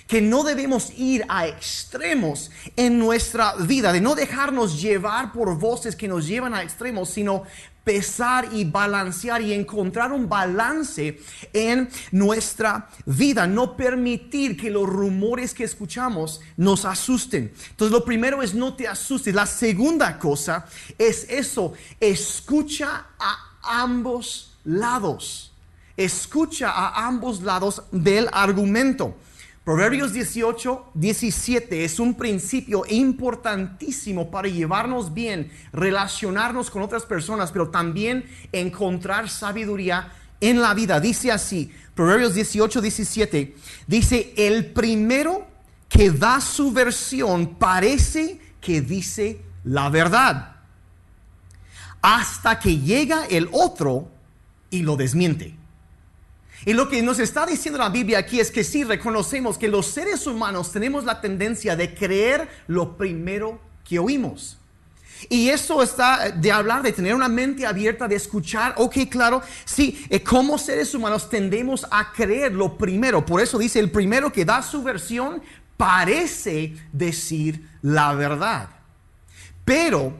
que 0.10 0.22
no 0.22 0.44
debemos 0.44 0.92
ir 0.98 1.24
a 1.30 1.46
extremos 1.46 2.50
en 2.76 2.98
nuestra 2.98 3.54
vida, 3.58 3.94
de 3.94 4.02
no 4.02 4.16
dejarnos 4.16 4.82
llevar 4.82 5.32
por 5.32 5.56
voces 5.60 5.96
que 5.96 6.08
nos 6.08 6.26
llevan 6.26 6.56
a 6.56 6.64
extremos, 6.64 7.12
sino 7.12 7.44
pesar 7.90 8.50
y 8.52 8.66
balancear 8.66 9.42
y 9.42 9.52
encontrar 9.52 10.12
un 10.12 10.30
balance 10.30 11.20
en 11.52 11.90
nuestra 12.12 12.88
vida, 13.04 13.48
no 13.48 13.76
permitir 13.76 14.56
que 14.56 14.70
los 14.70 14.88
rumores 14.88 15.56
que 15.56 15.64
escuchamos 15.64 16.40
nos 16.56 16.86
asusten. 16.86 17.52
Entonces 17.72 17.92
lo 17.92 18.06
primero 18.06 18.44
es 18.44 18.54
no 18.54 18.76
te 18.76 18.88
asustes. 18.88 19.34
La 19.34 19.48
segunda 19.48 20.20
cosa 20.20 20.68
es 21.00 21.26
eso, 21.32 21.74
escucha 22.00 23.08
a 23.18 23.58
ambos 23.64 24.56
lados. 24.66 25.52
Escucha 25.98 26.70
a 26.70 27.08
ambos 27.08 27.42
lados 27.42 27.82
del 27.92 28.30
argumento. 28.32 29.16
Proverbios 29.64 30.14
18, 30.14 30.92
17 30.96 31.84
es 31.84 32.00
un 32.00 32.16
principio 32.16 32.84
importantísimo 32.90 34.32
para 34.32 34.48
llevarnos 34.48 35.14
bien, 35.14 35.52
relacionarnos 35.72 36.72
con 36.72 36.82
otras 36.82 37.06
personas, 37.06 37.52
pero 37.52 37.70
también 37.70 38.26
encontrar 38.52 39.30
sabiduría 39.30 40.12
en 40.42 40.62
la 40.62 40.74
vida. 40.74 41.00
Dice 41.00 41.32
así, 41.32 41.72
Proverbios 41.94 42.34
18, 42.34 42.82
17, 42.82 43.56
dice, 43.86 44.34
el 44.38 44.68
primero 44.68 45.46
que 45.88 46.10
da 46.10 46.40
su 46.42 46.72
versión 46.72 47.56
parece 47.56 48.40
que 48.62 48.82
dice 48.82 49.42
la 49.64 49.90
verdad. 49.90 50.56
hasta 52.02 52.60
que 52.60 52.78
llega 52.78 53.26
el 53.26 53.50
otro 53.52 54.10
y 54.70 54.84
lo 54.84 54.96
desmiente. 54.96 55.56
Y 56.70 56.74
lo 56.74 56.88
que 56.88 57.02
nos 57.02 57.18
está 57.18 57.48
diciendo 57.48 57.80
la 57.80 57.90
Biblia 57.90 58.20
aquí 58.20 58.40
es 58.40 58.52
que 58.52 58.64
sí 58.64 58.84
reconocemos 58.84 59.58
que 59.58 59.68
los 59.68 59.88
seres 59.88 60.28
humanos 60.28 60.72
tenemos 60.72 61.04
la 61.04 61.20
tendencia 61.20 61.76
de 61.76 61.96
creer 61.96 62.48
lo 62.68 62.96
primero 62.96 63.60
que 63.84 63.98
oímos. 63.98 64.60
Y 65.30 65.50
eso 65.50 65.82
está 65.82 66.30
de 66.30 66.52
hablar, 66.52 66.84
de 66.84 66.94
tener 66.94 67.16
una 67.16 67.28
mente 67.28 67.66
abierta, 67.66 68.08
de 68.08 68.18
escuchar. 68.18 68.76
Ok, 68.78 68.98
claro, 69.10 69.42
sí, 69.66 70.06
eh, 70.12 70.22
como 70.22 70.60
seres 70.60 70.94
humanos 70.94 71.28
tendemos 71.28 71.88
a 71.90 72.12
creer 72.12 72.54
lo 72.54 72.78
primero. 72.78 73.26
Por 73.26 73.42
eso 73.42 73.58
dice, 73.58 73.80
el 73.80 73.90
primero 73.90 74.32
que 74.32 74.46
da 74.46 74.62
su 74.62 74.84
versión 74.84 75.42
parece 75.76 76.76
decir 76.94 77.68
la 77.82 78.14
verdad. 78.14 78.70
Pero 79.66 80.14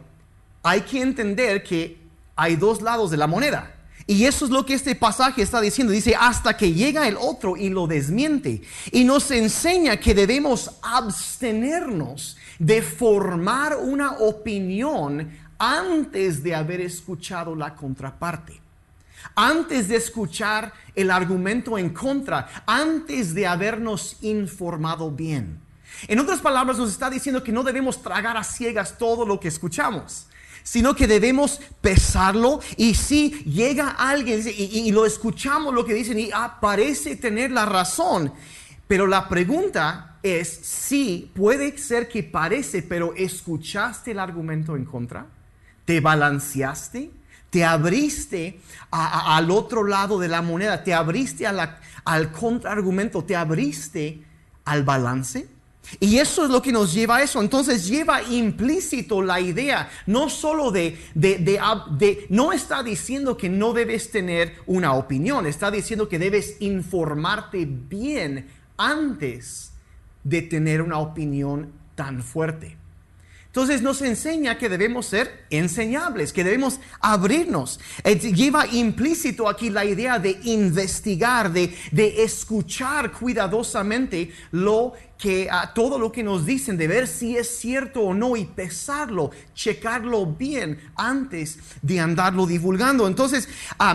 hay 0.64 0.82
que 0.82 1.00
entender 1.00 1.62
que 1.62 2.00
hay 2.36 2.56
dos 2.56 2.82
lados 2.82 3.12
de 3.12 3.18
la 3.18 3.28
moneda. 3.28 3.76
Y 4.10 4.26
eso 4.26 4.46
es 4.46 4.50
lo 4.50 4.66
que 4.66 4.74
este 4.74 4.96
pasaje 4.96 5.44
está 5.44 5.62
diciendo. 5.62 5.94
Dice, 5.94 6.16
hasta 6.20 6.58
que 6.58 6.74
llega 6.74 7.08
el 7.08 7.16
otro 7.16 7.56
y 7.56 7.70
lo 7.70 7.86
desmiente. 7.86 8.64
Y 8.92 9.04
nos 9.04 9.30
enseña 9.30 9.98
que 9.98 10.16
debemos 10.16 10.72
abstenernos 10.82 12.36
de 12.58 12.82
formar 12.82 13.78
una 13.78 14.14
opinión 14.14 15.30
antes 15.60 16.42
de 16.42 16.56
haber 16.56 16.82
escuchado 16.82 17.56
la 17.56 17.76
contraparte. 17.76 18.60
Antes 19.36 19.88
de 19.90 19.98
escuchar 19.98 20.74
el 20.96 21.12
argumento 21.12 21.78
en 21.78 21.92
contra, 21.92 22.64
antes 22.66 23.36
de 23.36 23.46
habernos 23.46 24.18
informado 24.22 25.12
bien. 25.12 25.62
En 26.08 26.18
otras 26.18 26.40
palabras, 26.40 26.80
nos 26.80 26.90
está 26.90 27.12
diciendo 27.12 27.44
que 27.44 27.52
no 27.52 27.62
debemos 27.62 28.02
tragar 28.02 28.38
a 28.38 28.44
ciegas 28.44 28.98
todo 28.98 29.24
lo 29.24 29.40
que 29.40 29.50
escuchamos 29.50 30.26
sino 30.70 30.96
que 30.96 31.08
debemos 31.08 31.60
pesarlo. 31.82 32.60
Y 32.78 32.94
si 32.94 33.32
llega 33.44 33.90
alguien 33.90 34.44
y, 34.46 34.92
lo 34.92 35.04
escuchamos 35.04 35.74
lo 35.74 35.84
que 35.84 35.96
dicen 35.96 36.20
y 36.20 36.30
ah, 36.32 36.60
parece 36.62 37.16
tener 37.16 37.50
la 37.50 37.66
razón, 37.66 38.32
pero 38.88 39.08
la 39.08 39.28
pregunta 39.28 40.18
es 40.22 40.48
si 40.48 41.32
puede 41.34 41.76
ser 41.80 42.08
que 42.08 42.22
parece, 42.22 42.84
pero 42.84 43.16
escuchaste 43.16 44.12
el 44.12 44.20
argumento 44.20 44.76
en 44.76 44.86
contra, 44.86 45.26
te 45.86 46.02
balanceaste, 46.02 47.10
te 47.50 47.66
abriste 47.66 48.60
al 48.92 49.50
otro 49.50 49.84
lado 49.84 50.20
de 50.20 50.28
la 50.28 50.44
moneda, 50.44 50.84
te 50.84 50.94
abriste 50.94 51.48
al 51.48 52.32
contraargumento, 52.32 53.24
te 53.24 53.36
abriste 53.36 54.22
al 54.66 54.84
balance. 54.84 55.48
Y 56.00 56.18
eso 56.18 56.44
es 56.44 56.50
lo 56.50 56.62
que 56.62 56.72
nos 56.72 56.94
lleva 56.94 57.18
a 57.18 57.24
eso. 57.24 57.42
Entonces 57.42 57.88
lleva 57.88 58.22
implícito 58.24 59.22
la 59.22 59.40
idea, 59.40 59.90
no 60.06 60.30
solo 60.30 60.72
de, 60.72 60.98
de, 61.16 62.26
no 62.30 62.52
está 62.52 62.84
diciendo 62.84 63.38
que 63.38 63.50
no 63.50 63.74
debes 63.74 64.12
tener 64.12 64.56
una 64.66 64.94
opinión, 64.94 65.46
está 65.46 65.72
diciendo 65.72 66.08
que 66.08 66.20
debes 66.20 66.58
informarte 66.60 67.66
bien 67.66 68.48
antes 68.78 69.72
de 70.24 70.42
tener 70.42 70.82
una 70.82 71.00
opinión 71.00 71.72
tan 71.96 72.24
fuerte. 72.24 72.78
Entonces 73.48 73.82
nos 73.82 74.04
enseña 74.04 74.60
que 74.60 74.70
debemos 74.70 75.08
ser 75.08 75.46
enseñables, 75.50 76.32
que 76.32 76.44
debemos 76.44 76.80
abrirnos. 77.02 77.80
Lleva 78.06 78.68
implícito 78.68 79.50
aquí 79.50 79.72
la 79.72 79.86
idea 79.86 80.20
de 80.20 80.40
investigar, 80.44 81.52
de, 81.52 81.76
de 81.92 82.24
escuchar 82.24 83.12
cuidadosamente 83.12 84.32
lo 84.52 84.94
que 85.20 85.50
a 85.52 85.74
todo 85.74 86.00
lo 86.00 86.14
que 86.14 86.24
nos 86.24 86.46
dicen, 86.46 86.78
de 86.78 86.88
ver 86.88 87.06
si 87.06 87.36
es 87.36 87.60
cierto 87.60 88.00
o 88.00 88.14
no 88.14 88.38
y 88.38 88.46
pesarlo, 88.46 89.32
checarlo 89.54 90.26
bien 90.26 90.80
antes 90.96 91.60
de 91.82 92.00
andarlo 92.00 92.48
divulgando. 92.48 93.06
Entonces, 93.06 93.50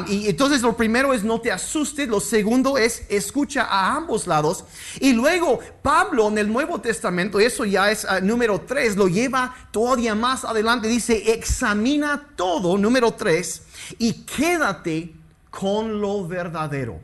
entonces 0.06 0.60
lo 0.60 0.76
primero 0.76 1.14
es 1.14 1.24
no 1.24 1.40
te 1.40 1.50
asustes, 1.50 2.08
lo 2.08 2.20
segundo 2.20 2.76
es 2.76 3.06
escucha 3.08 3.62
a 3.62 3.96
ambos 3.96 4.26
lados. 4.26 4.64
Y 5.00 5.14
luego 5.14 5.60
Pablo 5.80 6.28
en 6.28 6.36
el 6.36 6.52
Nuevo 6.52 6.82
Testamento, 6.82 7.40
eso 7.40 7.64
ya 7.64 7.90
es 7.90 8.04
ah, 8.04 8.20
número 8.20 8.60
tres, 8.60 8.94
lo 8.94 9.08
lleva 9.08 9.54
todavía 9.70 10.14
más 10.14 10.44
adelante, 10.44 10.88
dice, 10.88 11.32
examina 11.32 12.28
todo, 12.36 12.76
número 12.76 13.12
tres, 13.12 13.62
y 13.96 14.12
quédate 14.24 15.14
con 15.48 16.02
lo 16.02 16.28
verdadero. 16.28 17.00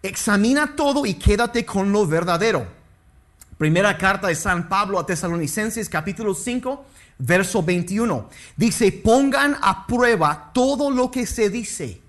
Examina 0.00 0.76
todo 0.76 1.04
y 1.04 1.14
quédate 1.14 1.66
con 1.66 1.90
lo 1.90 2.06
verdadero. 2.06 2.77
Primera 3.58 3.98
carta 3.98 4.28
de 4.28 4.36
San 4.36 4.68
Pablo 4.68 5.00
a 5.00 5.04
Tesalonicenses 5.04 5.88
capítulo 5.88 6.32
5, 6.32 6.86
verso 7.18 7.60
21. 7.60 8.30
Dice, 8.56 8.92
pongan 8.92 9.56
a 9.60 9.84
prueba 9.84 10.52
todo 10.54 10.92
lo 10.92 11.10
que 11.10 11.26
se 11.26 11.50
dice. 11.50 12.00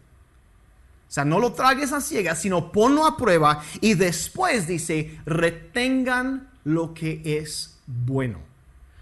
O 1.09 1.11
sea, 1.11 1.25
no 1.25 1.39
lo 1.39 1.53
tragues 1.53 1.91
a 1.91 2.01
ciegas, 2.01 2.39
sino 2.39 2.71
ponlo 2.71 3.07
a 3.07 3.17
prueba 3.17 3.63
y 3.81 3.95
después 3.95 4.67
dice, 4.67 5.19
retengan 5.25 6.51
lo 6.65 6.93
que 6.93 7.23
es 7.25 7.79
bueno. 7.87 8.41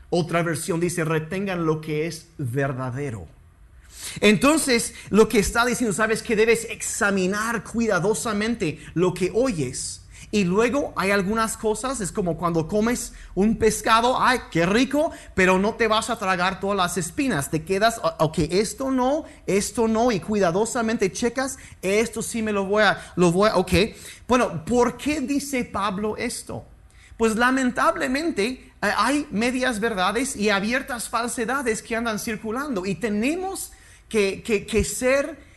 Otra 0.10 0.42
versión 0.42 0.80
dice, 0.80 1.04
retengan 1.04 1.66
lo 1.66 1.82
que 1.82 2.08
es 2.08 2.30
verdadero. 2.38 3.28
Entonces, 4.22 4.94
lo 5.10 5.28
que 5.28 5.40
está 5.40 5.66
diciendo, 5.66 5.94
sabes 5.94 6.24
que 6.24 6.38
debes 6.38 6.64
examinar 6.70 7.66
cuidadosamente 7.66 8.80
lo 8.94 9.14
que 9.14 9.32
oyes 9.34 10.07
y 10.30 10.44
luego 10.44 10.92
hay 10.98 11.12
algunas 11.12 11.56
cosas, 11.56 12.02
es 12.02 12.12
como 12.12 12.38
cuando 12.38 12.68
comes 12.68 13.14
un 13.34 13.56
pescado, 13.56 14.22
ay, 14.22 14.40
qué 14.52 14.66
rico, 14.66 15.12
pero 15.34 15.58
no 15.58 15.76
te 15.76 15.88
vas 15.88 16.10
a 16.10 16.20
tragar 16.20 16.60
todas 16.60 16.76
las 16.76 16.98
espinas. 16.98 17.50
Te 17.50 17.64
quedas, 17.64 18.02
ok, 18.20 18.40
esto 18.50 18.92
no, 18.92 19.24
esto 19.46 19.88
no, 19.88 20.12
y 20.12 20.20
cuidadosamente 20.20 21.12
checas, 21.14 21.58
esto 21.82 22.22
sí 22.22 22.42
me 22.42 22.52
lo 22.52 22.66
voy 22.66 22.84
a, 22.84 23.14
lo 23.16 23.32
voy 23.32 23.50
a, 23.50 23.56
ok. 23.56 23.72
Bueno, 24.28 24.66
¿por 24.66 24.98
qué 24.98 25.22
dice 25.22 25.64
Pablo 25.64 26.18
esto? 26.18 26.66
Pues 27.16 27.36
lamentablemente 27.36 28.46
eh, 28.46 28.64
hay 28.82 29.28
medias 29.32 29.80
verdades 29.80 30.36
y 30.36 30.50
abiertas 30.50 31.08
falsedades 31.10 31.82
que 31.82 31.96
andan 31.96 32.20
circulando 32.20 32.86
y 32.86 32.96
tenemos 32.96 33.72
que, 34.10 34.84
ser 34.84 35.48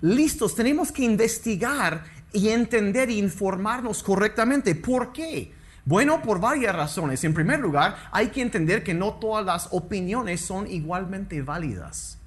listos, 0.00 0.56
tenemos 0.56 0.90
que 0.90 1.04
investigar 1.04 2.04
y 2.36 2.50
entender 2.50 3.08
e 3.08 3.14
informarnos 3.14 4.02
correctamente. 4.02 4.74
¿Por 4.74 5.10
qué? 5.10 5.52
Bueno, 5.86 6.20
por 6.20 6.38
varias 6.38 6.76
razones. 6.76 7.24
En 7.24 7.32
primer 7.32 7.60
lugar, 7.60 7.96
hay 8.12 8.28
que 8.28 8.42
entender 8.42 8.84
que 8.84 8.92
no 8.92 9.14
todas 9.14 9.46
las 9.46 9.68
opiniones 9.70 10.42
son 10.42 10.70
igualmente 10.70 11.40
válidas. 11.40 12.18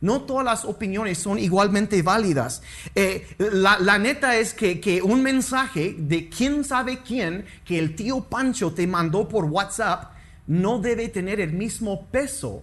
No 0.00 0.20
todas 0.20 0.44
las 0.44 0.64
opiniones 0.64 1.18
son 1.18 1.40
igualmente 1.40 2.00
válidas. 2.02 2.62
Eh, 2.94 3.26
la, 3.38 3.98
neta 3.98 4.36
es 4.36 4.54
que, 4.54 4.80
que, 4.80 5.02
un 5.02 5.20
mensaje 5.24 5.96
de 5.98 6.28
quién 6.28 6.62
sabe 6.62 6.98
quién 6.98 7.44
que 7.64 7.80
el 7.80 7.96
tío 7.96 8.20
Pancho 8.20 8.72
te 8.72 8.86
mandó 8.86 9.26
por 9.26 9.46
WhatsApp 9.46 10.12
no 10.46 10.78
debe 10.78 11.08
tener 11.08 11.40
el 11.40 11.52
mismo 11.54 12.06
peso 12.06 12.62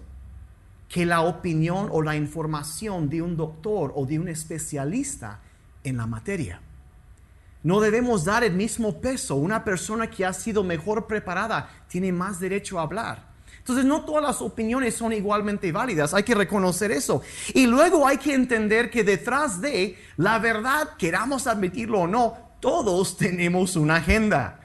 que 0.88 1.06
la 1.06 1.22
opinión 1.22 1.90
o 1.92 2.02
la 2.02 2.16
información 2.16 3.10
de 3.10 3.22
un 3.22 3.36
doctor 3.36 3.92
o 3.94 4.06
de 4.06 4.20
un 4.20 4.30
especialista 4.30 5.42
en 5.86 5.98
la 5.98 6.06
materia. 6.06 6.60
No 7.63 7.80
debemos 7.80 8.25
dar 8.25 8.44
el 8.44 8.54
mismo 8.54 9.00
peso. 9.01 9.36
Una 9.36 9.63
persona 9.63 10.10
que 10.10 10.25
ha 10.25 10.34
sido 10.34 10.63
mejor 10.63 11.08
preparada 11.08 11.70
tiene 11.88 12.12
más 12.12 12.39
derecho 12.39 12.77
a 12.77 12.84
hablar. 12.84 13.36
Entonces 13.58 13.86
no 13.86 14.06
todas 14.06 14.22
las 14.22 14.42
opiniones 14.42 14.94
son 14.94 15.12
igualmente 15.12 15.72
válidas, 15.72 16.13
hay 16.13 16.22
que 16.22 16.36
reconocer 16.36 16.92
eso. 16.92 17.24
Y 17.56 17.65
luego 17.65 18.06
hay 18.06 18.18
que 18.18 18.36
entender 18.36 18.92
que 18.92 19.04
detrás 19.04 19.60
de 19.60 19.98
la 20.18 20.38
verdad, 20.38 20.89
queramos 21.00 21.48
admitirlo 21.48 22.01
o 22.01 22.08
no, 22.08 22.38
todos 22.60 23.18
tenemos 23.18 23.75
una 23.75 23.96
agenda. 23.96 24.60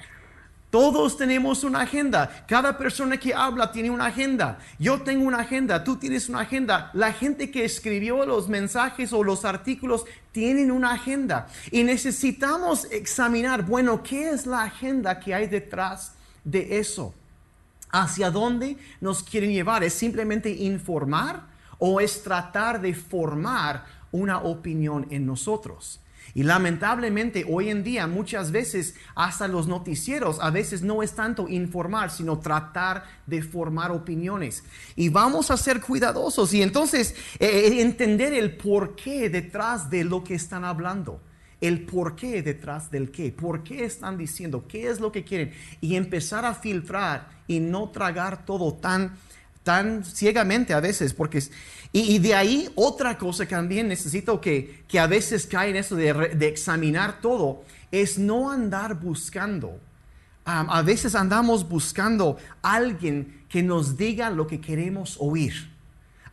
Todos 0.70 1.16
tenemos 1.16 1.64
una 1.64 1.80
agenda. 1.80 2.44
Cada 2.46 2.78
persona 2.78 3.18
que 3.18 3.34
habla 3.34 3.72
tiene 3.72 3.90
una 3.90 4.06
agenda. 4.06 4.58
Yo 4.78 5.02
tengo 5.02 5.26
una 5.26 5.40
agenda, 5.40 5.82
tú 5.82 5.96
tienes 5.96 6.28
una 6.28 6.40
agenda. 6.40 6.90
La 6.94 7.12
gente 7.12 7.50
que 7.50 7.64
escribió 7.64 8.24
los 8.24 8.48
mensajes 8.48 9.12
o 9.12 9.24
los 9.24 9.44
artículos 9.44 10.04
tienen 10.30 10.70
una 10.70 10.92
agenda. 10.92 11.48
Y 11.72 11.82
necesitamos 11.82 12.86
examinar, 12.92 13.66
bueno, 13.66 14.00
¿qué 14.04 14.30
es 14.30 14.46
la 14.46 14.62
agenda 14.62 15.18
que 15.18 15.34
hay 15.34 15.48
detrás 15.48 16.12
de 16.44 16.78
eso? 16.78 17.14
¿Hacia 17.90 18.30
dónde 18.30 18.76
nos 19.00 19.24
quieren 19.24 19.52
llevar? 19.52 19.82
¿Es 19.82 19.94
simplemente 19.94 20.50
informar 20.50 21.48
o 21.78 22.00
es 22.00 22.22
tratar 22.22 22.80
de 22.80 22.94
formar 22.94 23.84
una 24.12 24.38
opinión 24.38 25.08
en 25.10 25.26
nosotros? 25.26 25.98
Y 26.34 26.44
lamentablemente 26.44 27.44
hoy 27.48 27.70
en 27.70 27.82
día 27.82 28.06
muchas 28.06 28.52
veces 28.52 28.94
hasta 29.14 29.48
los 29.48 29.66
noticieros 29.66 30.38
a 30.40 30.50
veces 30.50 30.82
no 30.82 31.02
es 31.02 31.12
tanto 31.12 31.48
informar, 31.48 32.10
sino 32.10 32.38
tratar 32.38 33.04
de 33.26 33.42
formar 33.42 33.90
opiniones. 33.90 34.64
Y 34.96 35.08
vamos 35.08 35.50
a 35.50 35.56
ser 35.56 35.80
cuidadosos 35.80 36.54
y 36.54 36.62
entonces 36.62 37.14
eh, 37.38 37.46
eh, 37.46 37.80
entender 37.80 38.32
el 38.32 38.56
porqué 38.56 39.28
detrás 39.28 39.90
de 39.90 40.04
lo 40.04 40.22
que 40.22 40.34
están 40.34 40.64
hablando. 40.64 41.20
El 41.60 41.84
porqué 41.84 42.42
detrás 42.42 42.90
del 42.90 43.10
qué. 43.10 43.32
¿Por 43.32 43.62
qué 43.62 43.84
están 43.84 44.16
diciendo? 44.16 44.64
¿Qué 44.66 44.88
es 44.88 44.98
lo 44.98 45.12
que 45.12 45.24
quieren? 45.24 45.52
Y 45.80 45.96
empezar 45.96 46.46
a 46.46 46.54
filtrar 46.54 47.28
y 47.46 47.60
no 47.60 47.90
tragar 47.90 48.46
todo 48.46 48.72
tan 48.74 49.12
ciegamente 50.04 50.74
a 50.74 50.80
veces, 50.80 51.12
porque... 51.14 51.42
Y, 51.92 52.20
de 52.20 52.34
ahí 52.36 52.70
otra 52.76 53.18
cosa 53.18 53.46
que 53.46 53.54
también 53.56 53.88
necesito 53.88 54.40
que, 54.40 54.84
que 54.86 55.00
a 55.00 55.08
veces 55.08 55.44
cae 55.44 55.70
en 55.70 55.76
eso 55.76 55.96
de, 55.96 56.12
de 56.12 56.46
examinar 56.46 57.20
todo, 57.20 57.64
es 57.90 58.16
no 58.16 58.50
andar 58.50 59.00
buscando. 59.00 59.80
a 60.44 60.82
veces 60.82 61.14
andamos 61.14 61.68
buscando 61.68 62.36
alguien 62.62 63.44
que 63.48 63.62
nos 63.62 63.96
diga 63.96 64.30
lo 64.30 64.46
que 64.46 64.60
queremos 64.60 65.16
oír. 65.20 65.70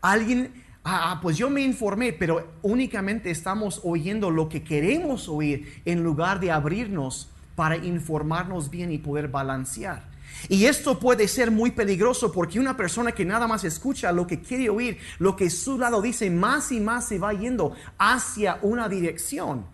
Alguien, 0.01 0.63
ah, 0.83 1.11
ah, 1.11 1.19
pues 1.21 1.37
yo 1.37 1.49
me 1.49 1.61
informé, 1.61 2.13
pero 2.13 2.47
únicamente 2.61 3.31
estamos 3.31 3.81
oyendo 3.83 4.29
lo 4.29 4.47
que 4.47 4.63
queremos 4.63 5.27
oír 5.27 5.81
en 5.85 6.03
lugar 6.03 6.39
de 6.39 6.51
abrirnos 6.51 7.29
para 7.55 7.75
informarnos 7.75 8.69
bien 8.69 8.91
y 8.91 8.99
poder 8.99 9.27
balancear. 9.27 10.03
Y 10.49 10.65
esto 10.65 10.99
puede 10.99 11.27
ser 11.27 11.51
muy 11.51 11.71
peligroso 11.71 12.31
porque 12.31 12.59
una 12.59 12.77
persona 12.77 13.11
que 13.11 13.25
nada 13.25 13.47
más 13.47 13.63
escucha 13.63 14.11
lo 14.11 14.27
que 14.27 14.41
quiere 14.41 14.69
oír, 14.69 14.97
lo 15.19 15.35
que 15.35 15.49
su 15.49 15.77
lado 15.77 16.01
dice, 16.01 16.29
más 16.29 16.71
y 16.71 16.79
más 16.79 17.07
se 17.07 17.19
va 17.19 17.33
yendo 17.33 17.75
hacia 17.97 18.59
una 18.61 18.87
dirección, 18.87 19.65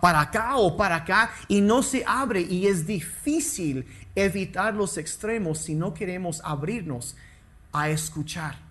para 0.00 0.20
acá 0.20 0.56
o 0.56 0.76
para 0.76 0.96
acá, 0.96 1.30
y 1.48 1.60
no 1.60 1.82
se 1.82 2.04
abre 2.06 2.40
y 2.40 2.66
es 2.66 2.86
difícil 2.86 3.86
evitar 4.14 4.74
los 4.74 4.96
extremos 4.98 5.58
si 5.58 5.74
no 5.74 5.94
queremos 5.94 6.40
abrirnos 6.44 7.16
a 7.72 7.88
escuchar 7.90 8.69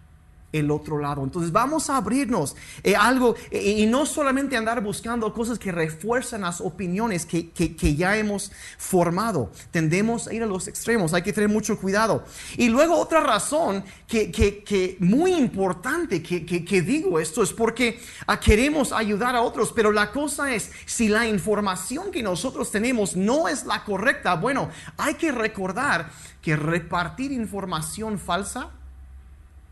el 0.52 0.72
otro 0.72 0.98
lado. 1.00 1.24
Entonces 1.24 1.52
vamos 1.52 1.90
a 1.90 1.98
abrirnos 1.98 2.56
eh, 2.84 2.96
algo 2.96 3.36
eh, 3.52 3.62
y 3.78 3.86
no 3.86 4.06
solamente 4.06 4.58
andar 4.58 4.82
buscando 4.82 5.32
cosas 5.34 5.60
que 5.60 5.72
refuerzan 5.72 6.42
las 6.42 6.62
opiniones 6.62 7.26
que, 7.26 7.96
ya 7.96 8.18
hemos 8.18 8.52
formado. 8.78 9.52
Tendemos 9.72 10.28
a 10.28 10.34
ir 10.34 10.44
a 10.44 10.46
los 10.46 10.68
extremos, 10.68 11.14
hay 11.14 11.22
que 11.22 11.34
tener 11.34 11.50
mucho 11.50 11.78
cuidado. 11.80 12.24
Y 12.58 12.70
luego 12.70 12.98
otra 12.98 13.22
razón 13.22 13.84
que, 14.08 14.32
que 14.32 14.98
muy 15.00 15.34
importante 15.34 16.22
que, 16.22 16.82
digo 16.82 17.20
esto 17.20 17.44
es 17.44 17.54
porque 17.54 18.00
ah, 18.28 18.40
queremos 18.40 18.92
ayudar 18.92 19.36
a 19.36 19.42
otros, 19.42 19.72
pero 19.74 19.92
la 19.92 20.12
cosa 20.12 20.54
es, 20.54 20.72
si 20.86 21.08
la 21.08 21.28
información 21.28 22.12
que 22.12 22.24
nosotros 22.24 22.72
tenemos 22.72 23.16
no 23.16 23.48
es 23.48 23.66
la 23.66 23.84
correcta, 23.84 24.36
bueno, 24.36 24.70
hay 24.98 25.16
que 25.16 25.32
recordar 25.32 26.10
que 26.42 26.56
repartir 26.56 27.32
información 27.32 28.18
falsa 28.20 28.72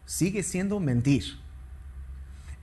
sigue 0.07 0.41
siendo 0.41 0.79
mentir. 0.79 1.37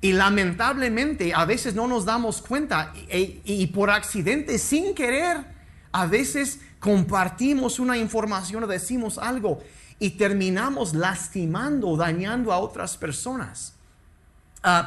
Y 0.00 0.12
lamentablemente 0.12 1.32
a 1.32 1.44
veces 1.44 1.76
no 1.76 1.86
nos 1.86 2.04
damos 2.04 2.42
cuenta 2.42 2.92
y, 3.08 3.66
por 3.68 3.90
accidente, 3.90 4.58
sin 4.58 4.94
querer, 4.94 5.44
a 5.92 6.06
veces 6.06 6.60
compartimos 6.80 7.78
una 7.78 7.96
información 7.96 8.64
o 8.64 8.66
decimos 8.66 9.16
algo 9.18 9.62
y 10.00 10.10
terminamos 10.10 10.92
lastimando, 10.92 11.96
dañando 11.96 12.52
a 12.52 12.58
otras 12.58 12.96
personas 12.96 13.73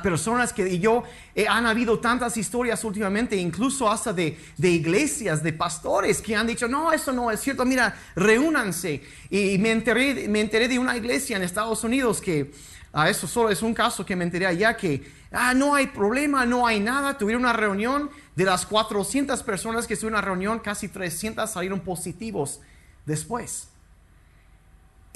personas 0.02 0.54
que 0.54 0.68
y 0.68 0.80
yo 0.80 1.04
eh, 1.36 1.46
han 1.48 1.68
habido 1.68 2.00
tantas 2.00 2.36
historias 2.36 2.84
últimamente, 2.84 3.36
incluso 3.36 3.90
hasta 3.90 4.12
de, 4.12 4.38
iglesias, 4.58 5.44
de 5.44 5.54
pastores 5.54 6.22
que 6.22 6.36
han 6.36 6.48
dicho, 6.48 6.68
no, 6.68 6.92
eso 6.92 7.12
no 7.12 7.30
es 7.30 7.40
cierto, 7.40 7.64
mira, 7.64 7.96
reúnanse. 8.16 9.04
Y 9.30 9.58
me 9.60 9.72
enteré, 9.72 10.28
me 10.28 10.42
enteré 10.42 10.68
de 10.68 10.80
una 10.80 10.98
iglesia 10.98 11.38
en 11.38 11.44
Estados 11.44 11.84
Unidos 11.84 12.20
que, 12.22 12.52
a 12.92 13.10
eso 13.10 13.28
solo 13.28 13.50
es 13.50 13.62
un 13.62 13.74
caso 13.74 14.04
que 14.04 14.16
me 14.16 14.24
enteré 14.24 14.48
allá, 14.48 14.76
que 14.76 15.12
ah, 15.32 15.54
no 15.54 15.76
hay 15.76 15.88
problema, 15.88 16.46
no 16.46 16.66
hay 16.66 16.80
nada, 16.80 17.18
tuvieron 17.18 17.44
una 17.44 17.54
reunión, 17.54 18.10
de 18.36 18.46
las 18.46 18.66
400 18.66 19.44
personas 19.44 19.86
que 19.86 19.94
estuvieron 19.94 20.18
en 20.18 20.24
una 20.24 20.28
reunión, 20.28 20.60
casi 20.60 20.88
300 20.88 21.50
salieron 21.50 21.82
positivos 21.82 22.62
después. 23.06 23.68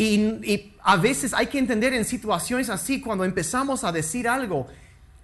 Y, 0.02 0.74
a 0.84 0.98
veces 0.98 1.32
hay 1.32 1.46
que 1.46 1.60
entender 1.60 1.94
en 1.94 2.06
situaciones 2.06 2.70
así, 2.72 3.02
cuando 3.02 3.24
empezamos 3.24 3.84
a 3.84 3.92
decir 3.92 4.28
algo, 4.28 4.68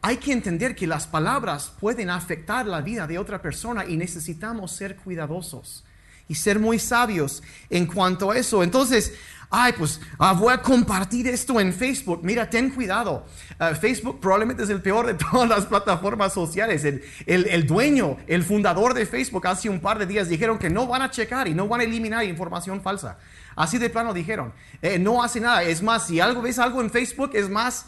hay 0.03 0.17
que 0.17 0.31
entender 0.31 0.75
que 0.75 0.85
las 0.85 1.07
palabras 1.07 1.71
pueden 1.79 2.11
afectar 2.11 2.67
la 2.67 2.81
vida 2.81 3.07
de 3.07 3.17
otra 3.17 3.41
persona 3.41 3.85
y 3.85 3.97
necesitamos 3.97 4.71
ser 4.71 4.95
cuidadosos 4.97 5.83
y 6.27 6.35
ser 6.35 6.59
muy 6.59 6.79
sabios 6.79 7.41
en 7.69 7.85
cuanto 7.85 8.31
a 8.31 8.37
eso. 8.37 8.63
Entonces, 8.63 9.13
ay, 9.49 9.73
pues 9.77 10.01
ah, 10.19 10.33
voy 10.33 10.53
a 10.53 10.61
compartir 10.61 11.27
esto 11.27 11.59
en 11.59 11.73
Facebook. 11.73 12.21
Mira, 12.23 12.49
ten 12.49 12.69
cuidado. 12.69 13.25
Ah, 13.59 13.73
Facebook 13.75 14.19
probablemente 14.19 14.63
es 14.63 14.69
el 14.69 14.81
peor 14.81 15.07
de 15.07 15.13
todas 15.31 15.47
las 15.47 15.65
plataformas 15.65 16.33
sociales. 16.33 16.83
El, 16.83 17.03
el, 17.25 17.65
dueño, 17.65 18.17
el 18.27 18.43
fundador 18.43 18.93
de 18.93 19.05
Facebook, 19.05 19.47
hace 19.47 19.69
un 19.69 19.79
par 19.79 19.99
de 19.99 20.05
días 20.05 20.29
dijeron 20.29 20.57
que 20.57 20.69
no 20.69 20.87
van 20.87 21.01
a 21.01 21.11
checar 21.11 21.47
y 21.47 21.53
no 21.53 21.67
van 21.67 21.81
a 21.81 21.83
eliminar 21.83 22.23
información 22.25 22.81
falsa. 22.81 23.17
Así 23.55 23.77
de 23.77 23.89
plano 23.89 24.13
dijeron. 24.13 24.53
Eh, 24.81 24.99
no 24.99 25.23
hace 25.23 25.39
nada. 25.39 25.63
Es 25.63 25.81
más, 25.81 26.07
si 26.07 26.19
algo 26.19 26.41
ves 26.41 26.59
algo 26.59 26.81
en 26.81 26.91
Facebook, 26.91 27.31
es 27.33 27.49
más, 27.49 27.85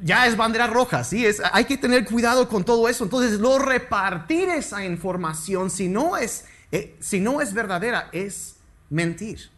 ya 0.00 0.26
es 0.26 0.36
bandera 0.36 0.66
roja. 0.66 1.02
¿sí? 1.02 1.26
Es, 1.26 1.42
hay 1.52 1.64
que 1.64 1.76
tener 1.76 2.04
cuidado 2.04 2.48
con 2.48 2.64
todo 2.64 2.88
eso. 2.88 3.04
Entonces, 3.04 3.40
no 3.40 3.58
repartir 3.58 4.48
esa 4.48 4.84
información, 4.84 5.70
si 5.70 5.88
no 5.88 6.16
es, 6.16 6.44
eh, 6.72 6.96
si 7.00 7.20
no 7.20 7.40
es 7.40 7.52
verdadera, 7.52 8.08
es 8.12 8.56
mentir. 8.88 9.50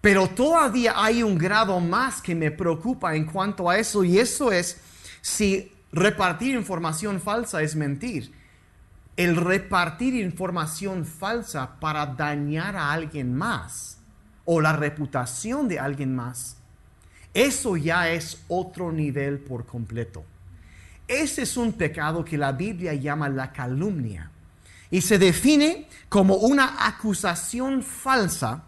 Pero 0.00 0.28
todavía 0.28 0.94
hay 0.96 1.22
un 1.22 1.38
grado 1.38 1.80
más 1.80 2.20
que 2.20 2.34
me 2.34 2.50
preocupa 2.50 3.14
en 3.14 3.24
cuanto 3.24 3.70
a 3.70 3.78
eso, 3.78 4.04
y 4.04 4.18
eso 4.18 4.52
es 4.52 4.80
si 5.20 5.72
repartir 5.92 6.54
información 6.54 7.20
falsa 7.20 7.62
es 7.62 7.74
mentir 7.74 8.32
el 9.16 9.36
repartir 9.36 10.14
información 10.14 11.04
falsa 11.04 11.78
para 11.78 12.06
dañar 12.06 12.76
a 12.76 12.92
alguien 12.92 13.34
más 13.34 13.98
o 14.44 14.60
la 14.60 14.72
reputación 14.72 15.68
de 15.68 15.78
alguien 15.78 16.14
más, 16.14 16.56
eso 17.32 17.76
ya 17.76 18.10
es 18.10 18.42
otro 18.48 18.92
nivel 18.92 19.38
por 19.38 19.66
completo. 19.66 20.24
Ese 21.06 21.42
es 21.42 21.56
un 21.56 21.72
pecado 21.72 22.24
que 22.24 22.38
la 22.38 22.52
Biblia 22.52 22.94
llama 22.94 23.28
la 23.28 23.52
calumnia 23.52 24.30
y 24.94 25.00
se 25.00 25.18
define 25.18 25.88
como 26.08 26.36
una 26.36 26.86
acusación 26.86 27.82
falsa 27.82 28.62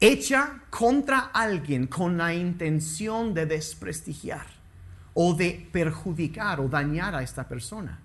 hecha 0.00 0.62
contra 0.70 1.30
alguien 1.34 1.88
con 1.88 2.16
la 2.16 2.32
intención 2.32 3.34
de 3.34 3.44
desprestigiar 3.44 4.46
o 5.12 5.34
de 5.34 5.68
perjudicar 5.70 6.58
o 6.58 6.68
dañar 6.70 7.14
a 7.14 7.22
esta 7.22 7.46
persona. 7.46 8.00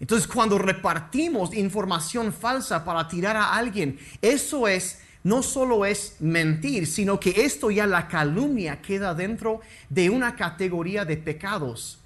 Entonces, 0.00 0.26
cuando 0.26 0.56
repartimos 0.56 1.54
información 1.54 2.32
falsa 2.32 2.82
para 2.82 3.06
tirar 3.06 3.36
a 3.36 3.52
alguien, 3.52 3.98
eso 4.22 4.68
es 4.68 5.02
no 5.22 5.42
solo 5.42 5.84
es 5.84 6.16
mentir, 6.20 6.86
sino 6.86 7.20
que 7.20 7.44
esto 7.44 7.70
ya 7.70 7.86
la 7.86 8.08
calumnia 8.08 8.80
queda 8.80 9.12
dentro 9.12 9.60
de 9.90 10.08
una 10.08 10.34
categoría 10.34 11.04
de 11.04 11.18
pecados 11.18 11.98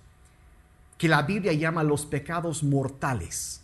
que 0.99 1.07
la 1.07 1.23
Biblia 1.23 1.53
llama 1.53 1.85
los 1.85 2.05
pecados 2.05 2.65
mortales. 2.65 3.61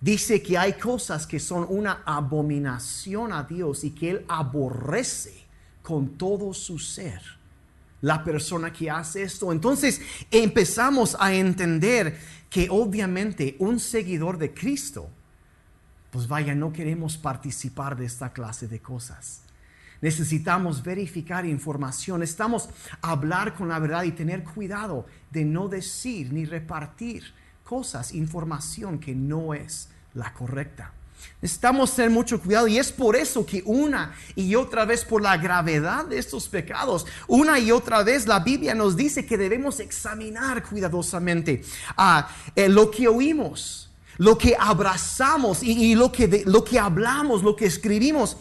Dice 0.00 0.42
que 0.42 0.56
hay 0.56 0.74
cosas 0.74 1.26
que 1.26 1.38
son 1.38 1.66
una 1.68 2.02
abominación 2.06 3.32
a 3.32 3.42
Dios 3.42 3.84
y 3.84 3.90
que 3.90 4.10
Él 4.10 4.24
aborrece 4.28 5.46
con 5.82 6.16
todo 6.16 6.54
su 6.54 6.78
ser 6.78 7.20
la 8.00 8.24
persona 8.24 8.72
que 8.72 8.90
hace 8.90 9.22
esto. 9.22 9.52
Entonces 9.52 10.00
empezamos 10.30 11.16
a 11.20 11.34
entender 11.34 12.18
que 12.48 12.68
obviamente 12.70 13.56
un 13.58 13.78
seguidor 13.78 14.38
de 14.38 14.54
Cristo 14.54 15.10
pues 16.10 16.26
vaya, 16.26 16.54
no 16.54 16.72
queremos 16.72 17.16
participar 17.16 17.96
de 17.96 18.06
esta 18.06 18.32
clase 18.32 18.66
de 18.66 18.80
cosas. 18.80 19.42
Necesitamos 20.00 20.82
verificar 20.82 21.46
información, 21.46 22.20
necesitamos 22.20 22.68
hablar 23.02 23.54
con 23.54 23.68
la 23.68 23.78
verdad 23.78 24.02
y 24.04 24.12
tener 24.12 24.42
cuidado 24.42 25.06
de 25.30 25.44
no 25.44 25.68
decir 25.68 26.32
ni 26.32 26.46
repartir 26.46 27.24
cosas, 27.64 28.12
información 28.12 28.98
que 28.98 29.14
no 29.14 29.54
es 29.54 29.89
la 30.14 30.32
correcta. 30.32 30.92
Necesitamos 31.42 31.94
tener 31.94 32.10
mucho 32.10 32.40
cuidado 32.40 32.68
y 32.68 32.78
es 32.78 32.92
por 32.92 33.16
eso 33.16 33.46
que 33.46 33.62
una 33.64 34.14
y 34.36 34.54
otra 34.54 34.84
vez, 34.84 35.04
por 35.04 35.22
la 35.22 35.36
gravedad 35.38 36.04
de 36.04 36.18
estos 36.18 36.48
pecados, 36.48 37.06
una 37.28 37.58
y 37.58 37.72
otra 37.72 38.02
vez 38.02 38.26
la 38.26 38.40
Biblia 38.40 38.74
nos 38.74 38.96
dice 38.96 39.24
que 39.24 39.38
debemos 39.38 39.80
examinar 39.80 40.62
cuidadosamente 40.62 41.62
eh, 42.56 42.68
lo 42.68 42.90
que 42.90 43.08
oímos 43.08 43.86
lo 44.18 44.36
que 44.36 44.54
abrazamos 44.58 45.62
y, 45.62 45.94
lo, 45.94 46.12
que 46.12 46.42
lo 46.44 46.62
que 46.62 46.78
hablamos, 46.78 47.42
lo 47.42 47.56
que 47.56 47.64
escribimos, 47.64 48.36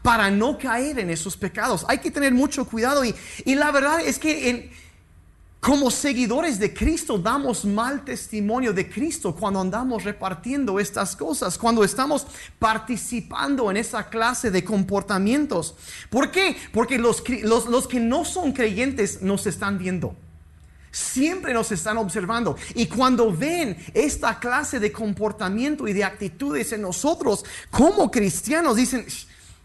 para 0.00 0.30
no 0.30 0.56
caer 0.56 0.98
en 0.98 1.10
esos 1.10 1.36
pecados. 1.36 1.84
Hay 1.86 1.98
que 1.98 2.10
tener 2.10 2.32
mucho 2.32 2.64
cuidado 2.64 3.04
y, 3.04 3.14
la 3.44 3.70
verdad 3.72 4.00
es 4.00 4.18
que 4.18 4.72
como 5.66 5.90
seguidores 5.90 6.60
de 6.60 6.72
Cristo 6.72 7.18
damos 7.18 7.64
mal 7.64 8.04
testimonio 8.04 8.72
de 8.72 8.88
Cristo 8.88 9.34
cuando 9.34 9.60
andamos 9.60 10.04
repartiendo 10.04 10.78
estas 10.78 11.16
cosas, 11.16 11.58
cuando 11.58 11.82
estamos 11.82 12.24
participando 12.60 13.68
en 13.68 13.76
esa 13.76 14.08
clase 14.08 14.52
de 14.52 14.62
comportamientos. 14.62 15.74
¿Por 16.08 16.30
qué? 16.30 16.56
Porque 16.72 17.00
los, 17.00 17.20
los 17.42 17.88
que 17.88 17.98
no 17.98 18.24
son 18.24 18.52
creyentes 18.52 19.22
nos 19.22 19.44
están 19.48 19.76
viendo. 19.76 20.14
Siempre 20.92 21.52
nos 21.52 21.72
están 21.72 21.98
observando. 21.98 22.56
Y 22.76 22.86
cuando 22.86 23.32
ven 23.36 23.76
esta 23.92 24.38
clase 24.38 24.78
de 24.78 24.92
comportamiento 24.92 25.88
y 25.88 25.92
de 25.92 26.04
actitudes 26.04 26.70
en 26.74 26.82
nosotros 26.82 27.44
como 27.72 28.08
cristianos, 28.08 28.76
dicen, 28.76 29.04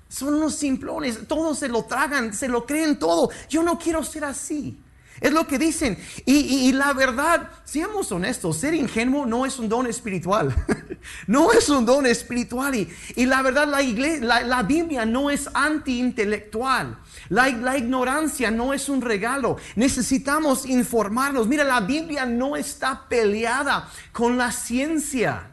Son 0.10 0.34
unos 0.34 0.56
simplones, 0.56 1.28
todos 1.28 1.60
se 1.60 1.68
lo 1.68 1.84
tragan, 1.84 2.34
se 2.34 2.48
lo 2.48 2.66
creen 2.66 2.98
todo. 2.98 3.30
Yo 3.48 3.62
no 3.62 3.78
quiero 3.78 4.04
ser 4.04 4.24
así. 4.26 4.80
Es 5.22 5.32
lo 5.32 5.46
que 5.46 5.60
dicen. 5.60 6.00
Y, 6.26 6.72
la 6.72 6.94
verdad, 6.94 7.52
seamos 7.64 8.12
honestos, 8.12 8.58
ser 8.58 8.74
ingenuo 8.74 9.28
no 9.28 9.46
es 9.46 9.60
un 9.60 9.70
don 9.70 9.86
espiritual. 9.86 10.54
no 11.28 11.54
es 11.54 11.70
un 11.70 11.86
don 11.86 12.08
espiritual. 12.08 12.76
Y, 12.76 13.26
la 13.28 13.44
verdad, 13.44 13.68
la, 13.68 13.84
iglesia, 13.84 14.42
la, 14.42 14.64
Biblia 14.64 15.06
no 15.06 15.30
es 15.30 15.48
anti-intelectual. 15.54 16.98
La, 17.30 17.48
la, 17.50 17.78
ignorancia 17.78 18.50
no 18.50 18.74
es 18.74 18.90
un 18.90 19.04
regalo. 19.04 19.58
Necesitamos 19.76 20.66
informarnos. 20.66 21.48
Mira, 21.48 21.64
la 21.64 21.82
Biblia 21.82 22.26
no 22.26 22.56
está 22.56 23.08
peleada 23.08 23.90
con 24.12 24.40
la 24.40 24.52
ciencia. 24.52 25.51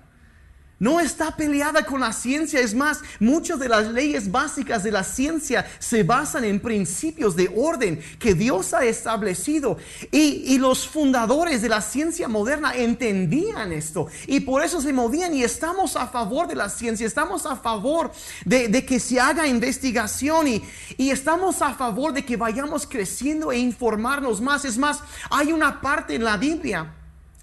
No 0.80 1.00
está 1.00 1.36
peleada 1.36 1.84
con 1.84 2.00
la 2.00 2.12
ciencia. 2.12 2.60
Es 2.60 2.72
más, 2.72 3.00
muchas 3.18 3.58
de 3.58 3.68
las 3.68 3.88
leyes 3.88 4.30
básicas 4.30 4.84
de 4.84 4.92
la 4.92 5.02
ciencia 5.02 5.66
se 5.80 6.04
basan 6.04 6.44
en 6.44 6.60
principios 6.60 7.34
de 7.34 7.50
orden 7.54 8.00
que 8.20 8.34
Dios 8.34 8.72
ha 8.74 8.84
establecido. 8.84 9.76
Y, 10.12 10.58
los 10.58 10.88
fundadores 10.88 11.62
de 11.62 11.68
la 11.68 11.80
ciencia 11.80 12.26
moderna 12.26 12.74
entendían 12.74 13.72
esto. 13.72 14.08
Y 14.26 14.40
por 14.40 14.62
eso 14.62 14.80
se 14.80 14.92
movían. 14.92 15.34
Y 15.34 15.42
estamos 15.42 15.96
a 15.96 16.06
favor 16.06 16.46
de 16.46 16.54
la 16.54 16.68
ciencia. 16.68 17.06
Estamos 17.06 17.46
a 17.46 17.56
favor 17.56 18.12
de, 18.44 18.84
que 18.84 19.00
se 19.00 19.18
haga 19.18 19.48
investigación. 19.48 20.46
Y, 20.46 20.62
y 20.96 21.10
estamos 21.10 21.60
a 21.60 21.74
favor 21.74 22.12
de 22.12 22.24
que 22.24 22.36
vayamos 22.36 22.86
creciendo 22.86 23.50
e 23.50 23.58
informarnos 23.58 24.40
más. 24.40 24.64
Es 24.64 24.78
más, 24.78 25.00
hay 25.30 25.52
una 25.52 25.80
parte 25.80 26.14
en 26.14 26.24
la 26.24 26.36
Biblia 26.36 26.94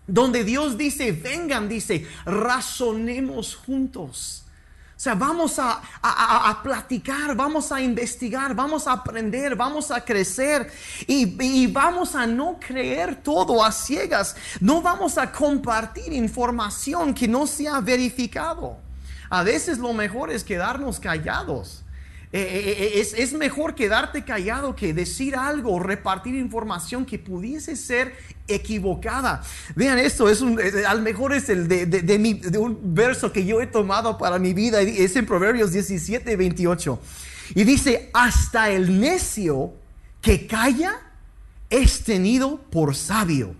donde 0.07 0.43
Dios 0.43 0.77
dice, 0.77 1.11
vengan, 1.11 1.67
dice, 1.67 2.07
razonemos 2.25 3.55
juntos. 3.55 4.45
O 4.95 4.99
sea, 4.99 5.13
vamos 5.13 5.59
a, 5.59 5.81
platicar, 6.63 7.35
vamos 7.35 7.69
a 7.71 7.81
investigar, 7.81 8.55
vamos 8.55 8.87
a 8.87 8.93
aprender, 8.93 9.53
vamos 9.55 9.91
a 9.91 9.99
crecer 9.99 10.71
y, 11.05 11.35
y, 11.43 11.67
vamos 11.67 12.15
a 12.15 12.25
no 12.25 12.57
creer 12.65 13.21
todo 13.21 13.63
a 13.63 13.73
ciegas. 13.73 14.37
No 14.61 14.81
vamos 14.81 15.17
a 15.17 15.31
compartir 15.31 16.13
información 16.13 17.13
que 17.13 17.27
no 17.27 17.45
se 17.45 17.67
ha 17.67 17.81
verificado. 17.81 18.77
A 19.29 19.43
veces 19.43 19.79
lo 19.79 19.91
mejor 19.91 20.31
es 20.31 20.45
quedarnos 20.45 20.99
callados. 20.99 21.84
Eh, 22.37 22.41
eh, 22.41 22.99
eh, 22.99 23.07
es, 23.17 23.31
mejor 23.31 23.75
quedarte 23.75 24.25
callado 24.25 24.75
que 24.75 24.93
decir 24.93 25.37
algo 25.37 25.75
o 25.75 25.79
repartir 25.79 26.35
información 26.35 27.05
que 27.05 27.17
pudiese 27.17 27.77
ser 27.77 28.13
equivocada. 28.45 29.41
Vean 29.73 29.99
esto, 29.99 30.27
es 30.27 30.41
un, 30.41 30.59
al 30.85 31.01
mejor 31.01 31.31
es 31.31 31.47
el 31.47 31.69
de, 31.69 31.85
de, 31.85 32.57
un 32.57 32.93
verso 32.93 33.31
que 33.31 33.45
yo 33.45 33.61
he 33.61 33.67
tomado 33.67 34.17
para 34.17 34.37
mi 34.37 34.53
vida, 34.53 34.81
es 34.81 35.15
en 35.15 35.25
Proverbios 35.25 35.71
17, 35.71 36.35
28. 36.35 36.99
Y 37.55 37.63
dice, 37.63 38.09
hasta 38.13 38.69
el 38.69 38.99
necio 38.99 39.71
que 40.21 40.45
calla 40.45 40.99
es 41.69 42.03
tenido 42.03 42.57
por 42.57 42.97
sabio. 42.97 43.55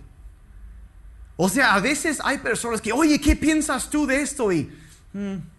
O 1.36 1.48
sea, 1.48 1.72
a 1.72 1.80
veces 1.80 2.18
hay 2.22 2.36
personas 2.36 2.82
que, 2.82 2.92
oye, 2.92 3.18
¿qué 3.22 3.36
piensas 3.36 3.88
tú 3.88 4.06
de 4.06 4.20
esto? 4.20 4.52
Y... 4.52 4.70
Hmm, 5.14 5.55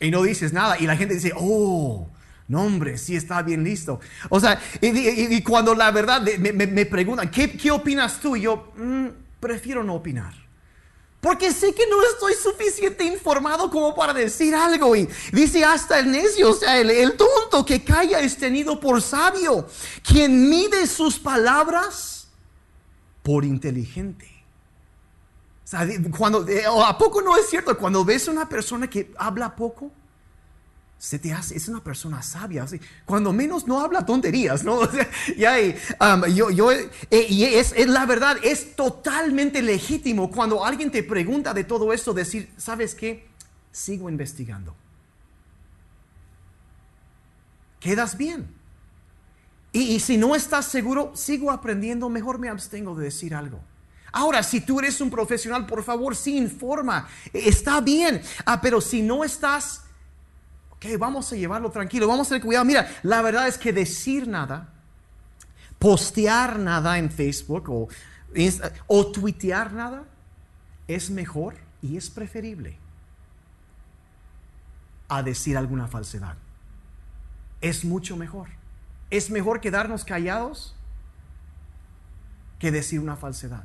y 0.00 0.10
no 0.10 0.22
dices 0.22 0.52
nada 0.52 0.78
y 0.78 0.86
la 0.86 0.96
gente 0.96 1.14
dice, 1.14 1.32
oh, 1.36 2.08
no 2.48 2.62
hombre, 2.62 2.98
sí 2.98 3.14
está 3.14 3.42
bien 3.42 3.62
listo. 3.62 4.00
O 4.28 4.40
sea, 4.40 4.60
y, 4.80 5.40
cuando 5.42 5.74
la 5.74 5.90
verdad 5.90 6.22
me, 6.22 6.86
preguntan, 6.86 7.30
¿qué, 7.30 7.70
opinas 7.70 8.18
tú? 8.18 8.34
Y 8.34 8.42
yo, 8.42 8.72
mm, 8.76 9.06
prefiero 9.38 9.84
no 9.84 9.94
opinar. 9.94 10.34
Porque 11.20 11.52
sé 11.52 11.74
que 11.74 11.86
no 11.86 12.02
estoy 12.02 12.32
suficiente 12.32 13.04
informado 13.04 13.70
como 13.70 13.94
para 13.94 14.14
decir 14.14 14.54
algo. 14.54 14.96
Y 14.96 15.06
dice 15.32 15.62
hasta 15.62 15.98
el 15.98 16.10
necio, 16.10 16.50
o 16.50 16.54
sea, 16.54 16.80
el, 16.80 16.90
el 16.90 17.12
tonto 17.12 17.64
que 17.64 17.84
calla 17.84 18.20
es 18.20 18.38
tenido 18.38 18.80
por 18.80 19.02
sabio. 19.02 19.68
Quien 20.02 20.48
mide 20.48 20.86
sus 20.86 21.18
palabras 21.18 22.28
por 23.22 23.44
inteligente. 23.44 24.29
Cuando, 26.16 26.46
eh, 26.48 26.64
¿A 26.66 26.98
poco 26.98 27.22
no 27.22 27.36
es 27.36 27.48
cierto? 27.48 27.76
Cuando 27.78 28.04
ves 28.04 28.26
a 28.28 28.32
una 28.32 28.48
persona 28.48 28.90
que 28.90 29.12
habla 29.16 29.54
poco, 29.54 29.92
se 30.98 31.18
te 31.18 31.32
hace, 31.32 31.56
es 31.56 31.68
una 31.68 31.82
persona 31.82 32.22
sabia. 32.22 32.66
Cuando 33.06 33.32
menos 33.32 33.66
no 33.66 33.80
habla 33.80 34.04
tonterías, 34.04 34.64
¿no? 34.64 34.80
y 35.28 35.44
um, 35.44 36.24
yo, 36.26 36.50
yo, 36.50 36.72
eh, 36.72 37.26
y 37.28 37.44
es, 37.44 37.74
la 37.86 38.04
verdad, 38.04 38.36
es 38.42 38.74
totalmente 38.74 39.62
legítimo 39.62 40.30
cuando 40.30 40.64
alguien 40.64 40.90
te 40.90 41.02
pregunta 41.02 41.54
de 41.54 41.64
todo 41.64 41.92
esto, 41.92 42.12
decir, 42.12 42.52
¿sabes 42.56 42.94
qué? 42.94 43.28
Sigo 43.70 44.10
investigando. 44.10 44.74
Quedas 47.78 48.16
bien. 48.18 48.54
Y 49.72 50.00
si 50.00 50.18
no 50.18 50.34
estás 50.34 50.66
seguro, 50.66 51.12
sigo 51.14 51.52
aprendiendo, 51.52 52.10
mejor 52.10 52.40
me 52.40 52.48
abstengo 52.48 52.96
de 52.96 53.04
decir 53.04 53.36
algo. 53.36 53.60
Ahora, 54.12 54.42
si 54.42 54.60
tú 54.60 54.80
eres 54.80 55.00
un 55.00 55.10
profesional, 55.10 55.66
por 55.66 55.82
favor, 55.82 56.16
sí 56.16 56.36
informa. 56.36 57.08
Está 57.32 57.80
bien. 57.80 58.22
Ah, 58.44 58.60
pero 58.60 58.80
si 58.80 59.02
no 59.02 59.24
estás, 59.24 59.84
ok, 60.70 60.86
vamos 60.98 61.32
a 61.32 61.36
llevarlo 61.36 61.70
tranquilo, 61.70 62.08
vamos 62.08 62.26
a 62.26 62.30
tener 62.30 62.44
cuidado. 62.44 62.64
Mira, 62.64 62.90
la 63.02 63.22
verdad 63.22 63.46
es 63.46 63.56
que 63.56 63.72
decir 63.72 64.26
nada, 64.26 64.68
postear 65.78 66.58
nada 66.58 66.98
en 66.98 67.10
Facebook 67.10 67.68
o, 67.68 67.88
o 68.86 69.06
tuitear 69.12 69.72
nada, 69.72 70.04
es 70.88 71.10
mejor 71.10 71.56
y 71.82 71.96
es 71.96 72.10
preferible 72.10 72.78
a 75.08 75.22
decir 75.22 75.56
alguna 75.56 75.86
falsedad. 75.86 76.36
Es 77.60 77.84
mucho 77.84 78.16
mejor. 78.16 78.48
Es 79.10 79.30
mejor 79.30 79.60
quedarnos 79.60 80.04
callados 80.04 80.74
que 82.58 82.70
decir 82.70 83.00
una 83.00 83.16
falsedad 83.16 83.64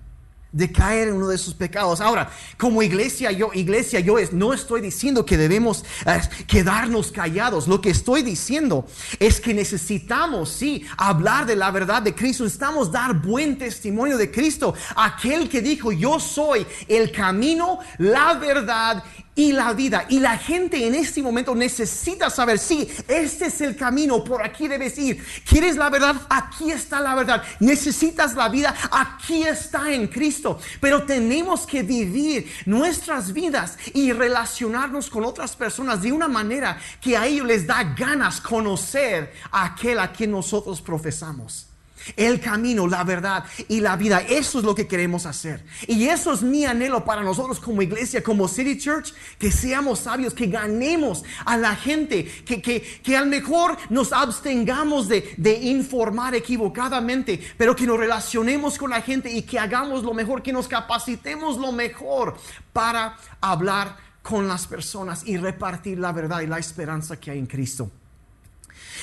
de 0.55 0.71
caer 0.71 1.09
en 1.09 1.15
uno 1.15 1.27
de 1.27 1.37
sus 1.37 1.53
pecados. 1.53 1.99
Ahora, 1.99 2.31
como 2.57 2.81
iglesia, 2.81 3.29
yo, 3.31 3.51
iglesia, 3.53 3.99
yo 3.99 4.15
no 4.31 4.53
estoy 4.53 4.79
diciendo 4.79 5.25
que 5.25 5.35
debemos 5.35 5.83
eh, 6.05 6.21
quedarnos 6.47 7.11
callados. 7.11 7.67
Lo 7.67 7.81
que 7.81 7.89
estoy 7.89 8.23
diciendo 8.23 8.87
es 9.19 9.41
que 9.41 9.53
necesitamos, 9.53 10.49
sí, 10.49 10.85
hablar 10.95 11.45
de 11.45 11.57
la 11.57 11.71
verdad 11.71 12.01
de 12.01 12.15
Cristo. 12.15 12.45
Necesitamos 12.45 12.89
dar 12.89 13.21
buen 13.21 13.57
testimonio 13.57 14.17
de 14.17 14.31
Cristo. 14.31 14.73
Aquel 14.95 15.49
que 15.49 15.61
dijo, 15.61 15.91
yo 15.91 16.21
soy 16.21 16.65
el 16.87 17.11
camino, 17.11 17.79
la 17.97 18.35
verdad 18.35 19.03
y 19.35 19.51
la 19.51 19.73
vida. 19.73 20.05
Y 20.09 20.19
la 20.19 20.37
gente 20.37 20.87
en 20.87 20.95
este 20.95 21.21
momento 21.21 21.53
necesita 21.53 22.29
saber, 22.29 22.57
sí, 22.57 22.89
este 23.07 23.47
es 23.47 23.61
el 23.61 23.75
camino, 23.75 24.23
por 24.23 24.43
aquí 24.43 24.67
debes 24.67 24.97
ir. 24.97 25.23
¿Quieres 25.47 25.75
la 25.75 25.89
verdad? 25.89 26.15
Aquí 26.29 26.71
está 26.71 27.01
la 27.01 27.13
verdad. 27.13 27.43
Necesitas 27.59 28.33
la 28.33 28.49
vida, 28.49 28.73
aquí 28.91 29.43
está 29.43 29.91
en 29.91 30.07
Cristo. 30.07 30.59
Pero 30.79 31.03
tenemos 31.03 31.67
que 31.67 31.83
vivir 31.83 32.49
nuestras 32.65 33.33
vidas 33.33 33.77
y 33.93 34.13
relacionarnos 34.13 35.09
con 35.09 35.25
otras 35.25 35.55
personas 35.55 36.01
de 36.01 36.11
una 36.11 36.27
manera 36.27 36.79
que 37.01 37.17
a 37.17 37.27
ellos 37.27 37.45
les 37.45 37.67
da 37.67 37.83
ganas 37.83 38.39
conocer 38.39 39.33
a 39.51 39.65
aquel 39.65 39.99
a 39.99 40.11
quien 40.11 40.31
nosotros 40.31 40.81
profesamos 40.81 41.74
el 42.15 42.39
camino, 42.39 42.87
la 42.87 43.03
verdad 43.03 43.45
y 43.67 43.81
la 43.81 43.95
vida. 43.95 44.21
Eso 44.21 44.59
es 44.59 44.65
lo 44.65 44.75
que 44.75 44.87
queremos 44.87 45.25
hacer. 45.25 45.63
Y 45.87 46.05
eso 46.05 46.33
es 46.33 46.41
mi 46.41 46.65
anhelo 46.65 47.05
para 47.05 47.23
nosotros 47.23 47.59
como 47.59 47.81
iglesia, 47.81 48.23
como 48.23 48.47
City 48.47 48.77
Church, 48.77 49.13
que 49.37 49.51
seamos 49.51 49.99
sabios, 49.99 50.33
que 50.33 50.47
ganemos 50.47 51.23
a 51.45 51.57
la 51.57 51.75
gente, 51.75 52.25
que, 52.45 52.61
que, 52.61 52.81
que 52.81 53.17
a 53.17 53.21
lo 53.21 53.27
mejor 53.27 53.77
nos 53.89 54.13
abstengamos 54.13 55.07
de, 55.07 55.33
de 55.37 55.53
informar 55.53 56.35
equivocadamente, 56.35 57.39
pero 57.57 57.75
que 57.75 57.85
nos 57.85 57.99
relacionemos 57.99 58.77
con 58.77 58.91
la 58.91 59.01
gente 59.01 59.31
y 59.31 59.41
que 59.43 59.59
hagamos 59.59 60.03
lo 60.03 60.13
mejor, 60.13 60.41
que 60.41 60.53
nos 60.53 60.67
capacitemos 60.67 61.57
lo 61.57 61.71
mejor 61.71 62.37
para 62.73 63.17
hablar 63.41 63.97
con 64.21 64.47
las 64.47 64.65
personas 64.65 65.23
y 65.25 65.37
repartir 65.37 65.99
la 65.99 66.11
verdad 66.11 66.41
y 66.41 66.47
la 66.47 66.57
esperanza 66.57 67.19
que 67.19 67.31
hay 67.31 67.39
en 67.39 67.45
Cristo. 67.45 67.91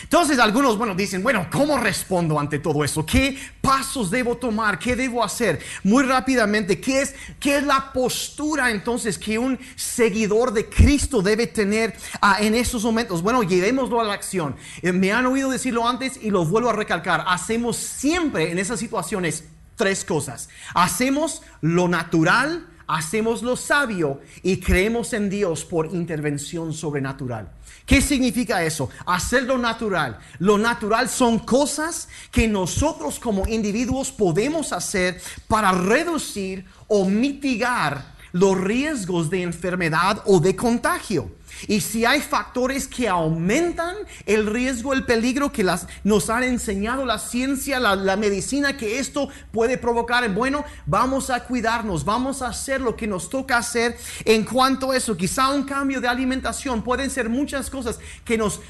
Entonces 0.02 0.38
algunos, 0.38 0.76
bueno, 0.76 0.94
dicen, 0.94 1.22
bueno, 1.22 1.46
¿cómo 1.50 1.78
respondo 1.78 2.38
ante 2.38 2.58
todo 2.58 2.84
eso? 2.84 3.04
¿Qué 3.04 3.38
pasos 3.60 4.10
debo 4.10 4.36
tomar? 4.36 4.78
¿Qué 4.78 4.96
debo 4.96 5.24
hacer? 5.24 5.60
Muy 5.84 6.04
rápidamente, 6.04 6.80
¿qué 6.80 7.02
es, 7.02 7.14
qué 7.38 7.58
es 7.58 7.64
la 7.64 7.92
postura 7.92 8.70
entonces 8.70 9.18
que 9.18 9.38
un 9.38 9.58
seguidor 9.76 10.52
de 10.52 10.68
Cristo 10.68 11.22
debe 11.22 11.46
tener 11.46 11.96
ah, 12.20 12.38
en 12.40 12.54
esos 12.54 12.84
momentos? 12.84 13.22
Bueno, 13.22 13.42
llevémoslo 13.42 14.00
a 14.00 14.04
la 14.04 14.14
acción. 14.14 14.56
Eh, 14.82 14.92
me 14.92 15.12
han 15.12 15.26
oído 15.26 15.50
decirlo 15.50 15.86
antes 15.86 16.18
y 16.20 16.30
lo 16.30 16.44
vuelvo 16.44 16.70
a 16.70 16.74
recalcar. 16.74 17.24
Hacemos 17.26 17.76
siempre 17.76 18.50
en 18.50 18.58
esas 18.58 18.80
situaciones 18.80 19.44
tres 19.76 20.04
cosas. 20.04 20.48
Hacemos 20.74 21.42
lo 21.60 21.88
natural, 21.88 22.66
hacemos 22.92 23.42
lo 23.42 23.57
sabio 23.57 24.20
y 24.42 24.59
creemos 24.59 25.14
en 25.14 25.31
Dios 25.31 25.64
por 25.64 25.94
intervención 25.94 26.74
sobrenatural. 26.74 27.50
¿Qué 27.87 28.02
significa 28.02 28.62
eso? 28.62 28.90
Hacer 29.07 29.44
lo 29.44 29.57
natural. 29.57 30.18
Lo 30.38 30.59
natural 30.59 31.09
son 31.09 31.38
cosas 31.38 32.09
que 32.31 32.46
nosotros 32.46 33.18
como 33.18 33.48
individuos 33.48 34.12
podemos 34.12 34.74
hacer 34.74 35.20
para 35.48 35.72
reducir 35.72 36.66
o 36.87 37.07
mitigar 37.07 38.12
los 38.33 38.61
riesgos 38.61 39.31
de 39.31 39.42
enfermedad 39.42 40.22
o 40.26 40.38
de 40.38 40.55
contagio. 40.55 41.31
Y 41.68 41.80
si 41.80 42.04
hay 42.04 42.20
factores 42.20 42.88
que 42.88 43.08
aumentan 43.08 43.96
el 44.26 44.46
riesgo, 44.46 44.92
el 44.92 45.04
peligro 45.04 45.52
que 45.52 45.64
las, 45.64 45.86
nos 46.04 46.30
han 46.30 46.44
enseñado 46.44 47.04
la 47.04 47.18
ciencia, 47.18 47.78
la, 47.78 47.94
la, 47.94 48.16
medicina, 48.16 48.76
que 48.76 48.98
esto 48.98 49.28
puede 49.50 49.78
provocar, 49.78 50.28
bueno, 50.32 50.64
vamos 50.86 51.30
a 51.30 51.44
cuidarnos, 51.44 52.04
vamos 52.04 52.42
a 52.42 52.48
hacer 52.48 52.80
lo 52.80 52.96
que 52.96 53.06
nos 53.06 53.28
toca 53.28 53.56
hacer 53.56 53.96
en 54.24 54.44
cuanto 54.44 54.90
a 54.90 54.96
eso. 54.96 55.16
Quizá 55.16 55.50
un 55.50 55.64
cambio 55.64 56.00
de 56.00 56.08
alimentación, 56.08 56.82
pueden 56.82 57.10
ser 57.10 57.28
muchas 57.28 57.70
cosas 57.70 57.98
que 58.24 58.38
nos 58.38 58.60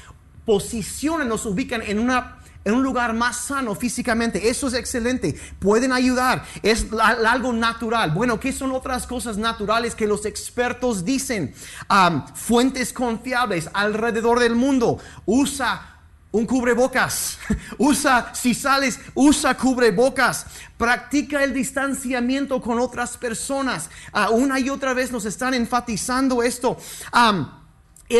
posicionan, 0.45 1.27
nos 1.27 1.45
ubican 1.45 1.81
en 1.81 1.99
una 1.99 2.39
en 2.65 2.73
un 2.73 2.83
lugar 2.83 3.13
más 3.13 3.37
sano 3.37 3.75
físicamente. 3.75 4.49
Eso 4.49 4.67
es 4.67 4.73
excelente. 4.73 5.35
Pueden 5.59 5.91
ayudar. 5.91 6.45
Es 6.61 6.87
algo 7.01 7.53
natural. 7.53 8.11
Bueno, 8.11 8.39
¿qué 8.39 8.51
son 8.51 8.71
otras 8.71 9.05
cosas 9.05 9.37
naturales 9.37 9.95
que 9.95 10.07
los 10.07 10.25
expertos 10.25 11.03
dicen? 11.03 11.53
fuentes 12.35 12.93
confiables 12.93 13.69
alrededor 13.73 14.39
del 14.39 14.55
mundo. 14.55 14.97
Usa 15.25 15.89
un 16.31 16.45
cubrebocas. 16.45 17.37
Usa, 17.77 18.33
si 18.33 18.53
sales, 18.53 18.99
usa 19.13 19.55
cubrebocas. 19.55 20.45
Practica 20.77 21.43
el 21.43 21.53
distanciamiento 21.53 22.61
con 22.61 22.79
otras 22.79 23.17
personas. 23.17 23.89
Una 24.31 24.59
y 24.59 24.69
otra 24.69 24.93
vez 24.93 25.11
nos 25.11 25.25
están 25.25 25.53
enfatizando 25.53 26.41
esto 26.41 26.77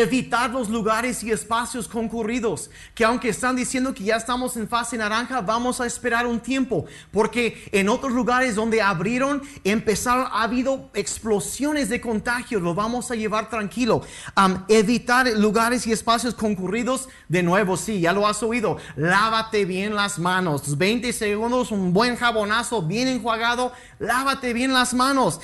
evitar 0.00 0.50
los 0.50 0.68
lugares 0.68 1.22
y 1.22 1.30
espacios 1.30 1.86
concurridos, 1.86 2.70
que 2.94 3.04
aunque 3.04 3.28
están 3.28 3.54
diciendo 3.54 3.94
que 3.94 4.04
ya 4.04 4.16
estamos 4.16 4.56
en 4.56 4.68
fase 4.68 4.96
naranja, 4.96 5.40
vamos 5.40 5.80
a 5.80 5.86
esperar 5.86 6.26
un 6.26 6.40
tiempo, 6.40 6.86
porque 7.12 7.68
en 7.72 7.88
otros 7.88 8.12
lugares 8.12 8.56
donde 8.56 8.82
abrieron, 8.82 9.42
empezaron, 9.62 10.26
ha 10.32 10.42
habido 10.42 10.90
explosiones 10.94 11.88
de 11.88 12.00
contagios, 12.00 12.60
lo 12.60 12.74
vamos 12.74 13.10
a 13.10 13.14
llevar 13.14 13.48
tranquilo. 13.48 14.02
evitar 14.68 15.28
lugares 15.28 15.86
y 15.86 15.92
espacios 15.92 16.34
concurridos, 16.34 17.08
de 17.28 17.42
nuevo, 17.42 17.76
sí, 17.76 18.00
ya 18.00 18.12
lo 18.12 18.26
has 18.26 18.42
oído, 18.42 18.78
lávate 18.96 19.64
bien 19.64 19.94
las 19.94 20.18
manos, 20.18 20.76
20 20.76 21.12
segundos, 21.12 21.70
un 21.70 21.92
buen 21.92 22.16
jabonazo, 22.16 22.82
bien 22.82 23.08
enjuagado, 23.08 23.72
lávate 23.98 24.52
bien 24.52 24.72
las 24.72 24.92
manos, 24.92 25.40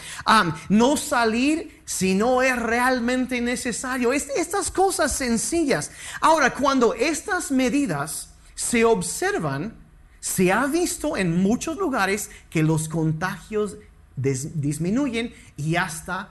no 0.69 0.97
salir 0.97 1.80
si 1.91 2.15
no 2.15 2.41
es 2.41 2.57
realmente 2.57 3.41
necesario. 3.41 4.13
estas 4.13 4.71
cosas 4.71 5.11
sencillas. 5.11 5.91
Ahora, 6.21 6.55
cuando 6.55 6.95
estas 6.95 7.51
medidas 7.51 8.31
se 8.55 8.85
observan, 8.85 9.75
se 10.21 10.53
ha 10.53 10.67
visto 10.67 11.17
en 11.17 11.43
muchos 11.43 11.77
lugares 11.79 12.31
que 12.49 12.63
los 12.63 12.89
contagios 12.89 13.77
disminuyen 14.15 15.35
y 15.57 15.75
hasta 15.75 16.31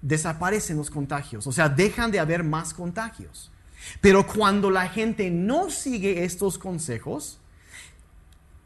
desaparecen 0.00 0.78
los 0.78 0.90
contagios. 0.90 1.46
O 1.46 1.52
sea, 1.52 1.68
dejan 1.68 2.10
de 2.10 2.18
haber 2.18 2.42
más 2.42 2.72
contagios. 2.72 3.50
Pero 4.00 4.26
cuando 4.26 4.70
la 4.70 4.88
gente 4.88 5.30
no 5.30 5.68
sigue 5.68 6.24
estos 6.24 6.56
consejos, 6.56 7.38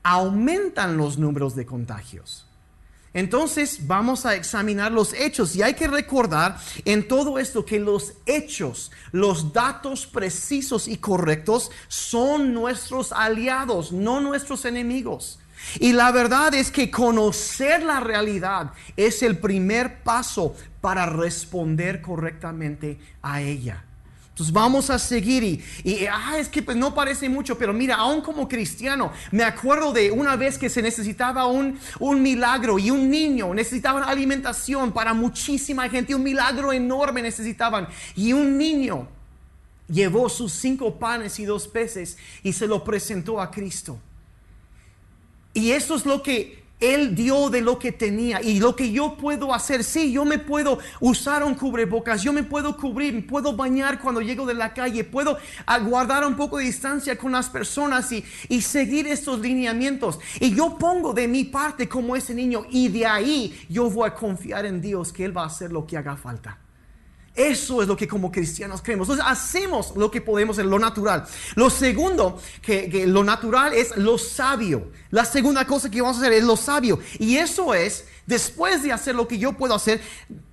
aumentan 0.05 0.97
los 0.97 1.19
números 1.19 1.57
de 1.57 1.67
contagios. 1.67 2.47
Entonces 3.15 3.87
vamos 3.87 4.27
a 4.27 4.35
examinar 4.35 4.91
los 4.91 5.15
hechos 5.15 5.55
y 5.55 5.63
hay 5.63 5.75
que 5.75 5.87
recordar 5.87 6.59
en 6.85 7.07
todo 7.07 7.39
esto 7.39 7.65
que 7.65 7.79
los 7.79 8.15
hechos, 8.27 8.91
los 9.13 9.53
datos 9.53 10.07
precisos 10.07 10.89
y 10.89 10.99
correctos 10.99 11.71
son 11.87 12.53
nuestros 12.53 13.13
aliados, 13.13 13.93
no 13.93 14.21
nuestros 14.21 14.65
enemigos. 14.65 15.39
Y 15.79 15.93
la 15.93 16.11
verdad 16.11 16.55
es 16.55 16.71
que 16.71 16.91
conocer 16.91 17.85
la 17.85 18.01
realidad 18.01 18.73
es 18.97 19.23
el 19.23 19.39
primer 19.39 20.03
paso 20.03 20.55
para 20.81 21.07
responder 21.07 22.03
correctamente 22.03 22.99
a 23.23 23.41
ella. 23.41 23.85
Entonces 24.35 24.53
vamos 24.53 24.91
a 24.91 24.99
seguir 24.99 25.45
y, 25.45 25.65
y 25.85 26.07
ah, 26.07 26.37
es 26.37 26.49
que 26.49 26.61
pues, 26.61 26.77
no 26.77 26.93
parece 26.93 27.29
mucho, 27.29 27.57
pero 27.57 27.73
mira, 27.73 27.95
aún 27.95 28.21
como 28.21 28.49
cristiano, 28.49 29.13
me 29.31 29.45
acuerdo 29.45 29.93
de 29.93 30.11
una 30.11 30.35
vez 30.35 30.59
que 30.59 30.69
se 30.69 30.83
necesitaba 30.83 31.47
un, 31.47 31.79
un 32.01 32.21
milagro 32.21 32.81
y 32.81 32.91
un 32.91 33.09
niño 33.09 33.55
necesitaba 33.55 34.03
alimentación 34.03 34.91
para 34.91 35.15
muchísima 35.15 35.89
gente, 35.89 36.17
un 36.17 36.25
milagro 36.25 36.73
enorme 36.73 37.23
necesitaban. 37.23 37.87
Y 38.17 38.33
un 38.33 38.59
niño 38.59 39.07
llevó 39.87 40.29
sus 40.29 40.51
cinco 40.51 40.99
panes 40.99 41.39
y 41.39 41.45
dos 41.45 41.69
peces 41.69 42.19
y 42.43 42.55
se 42.55 42.67
lo 42.67 42.83
presentó 42.83 43.41
a 43.41 43.53
Cristo. 43.53 44.01
Y 45.53 45.71
eso 45.71 45.95
es 45.95 46.05
lo 46.07 46.25
que 46.25 46.64
él 46.81 47.15
dio 47.15 47.51
de 47.51 47.61
lo 47.61 47.79
que 47.79 47.93
tenía 47.93 48.43
y 48.43 48.59
lo 48.61 48.77
que 48.77 48.91
yo 48.93 49.17
puedo 49.17 49.55
hacer. 49.55 49.85
Sí, 49.85 50.13
yo 50.13 50.25
me 50.25 50.39
puedo 50.39 50.79
usar 51.01 51.43
un 51.45 51.55
cubrebocas, 51.55 52.23
yo 52.23 52.33
me 52.33 52.43
puedo 52.43 52.77
cubrir, 52.77 53.27
puedo 53.27 53.55
bañar 53.55 54.01
cuando 54.01 54.21
llego 54.21 54.47
de 54.47 54.55
la 54.55 54.75
calle, 54.75 55.05
puedo 55.05 55.39
guardar 55.83 56.27
un 56.27 56.37
poco 56.37 56.59
de 56.59 56.65
distancia 56.65 57.17
con 57.17 57.33
las 57.33 57.49
personas 57.49 58.11
y, 58.13 58.25
y 58.49 58.61
seguir 58.61 59.07
estos 59.07 59.41
lineamientos. 59.41 60.19
Y 60.41 60.55
yo 60.55 60.77
pongo 60.79 61.13
de 61.13 61.29
mi 61.29 61.45
parte 61.45 61.89
como 61.89 62.17
ese 62.17 62.35
niño 62.35 62.67
y 62.71 62.89
de 62.89 63.07
ahí 63.07 63.67
yo 63.69 63.91
voy 63.91 64.09
a 64.09 64.15
confiar 64.15 64.67
en 64.67 64.81
Dios 64.81 65.13
que 65.13 65.25
Él 65.25 65.37
va 65.37 65.45
a 65.45 65.47
hacer 65.47 65.73
lo 65.73 65.87
que 65.87 65.97
haga 65.97 66.17
falta. 66.17 66.64
Eso 67.35 67.83
es 67.83 67.89
lo 67.89 67.97
que 67.97 68.07
como 68.07 68.31
cristianos 68.31 68.81
creemos. 68.81 69.09
Entonces 69.09 69.27
hacemos 69.29 69.97
lo 69.97 70.09
que 70.09 70.21
podemos 70.21 70.59
en 70.59 70.71
lo 70.71 70.79
natural. 70.79 71.27
Lo 71.57 71.69
segundo, 71.69 72.41
que, 72.63 73.07
lo 73.09 73.25
natural 73.25 73.73
es 73.73 73.97
lo 73.97 74.19
sabio. 74.19 74.93
La 75.11 75.25
segunda 75.25 75.67
cosa 75.67 75.91
que 75.91 76.01
vamos 76.01 76.19
a 76.19 76.21
hacer 76.21 76.33
es 76.33 76.45
lo 76.45 76.57
sabio. 76.57 77.01
Y 77.19 77.37
eso 77.37 77.75
es, 77.75 78.07
después 78.25 78.85
de 78.85 78.93
hacer 78.93 79.17
lo 79.17 79.27
que 79.27 79.39
yo 79.39 79.53
puedo 79.53 79.75
hacer, 79.75 80.01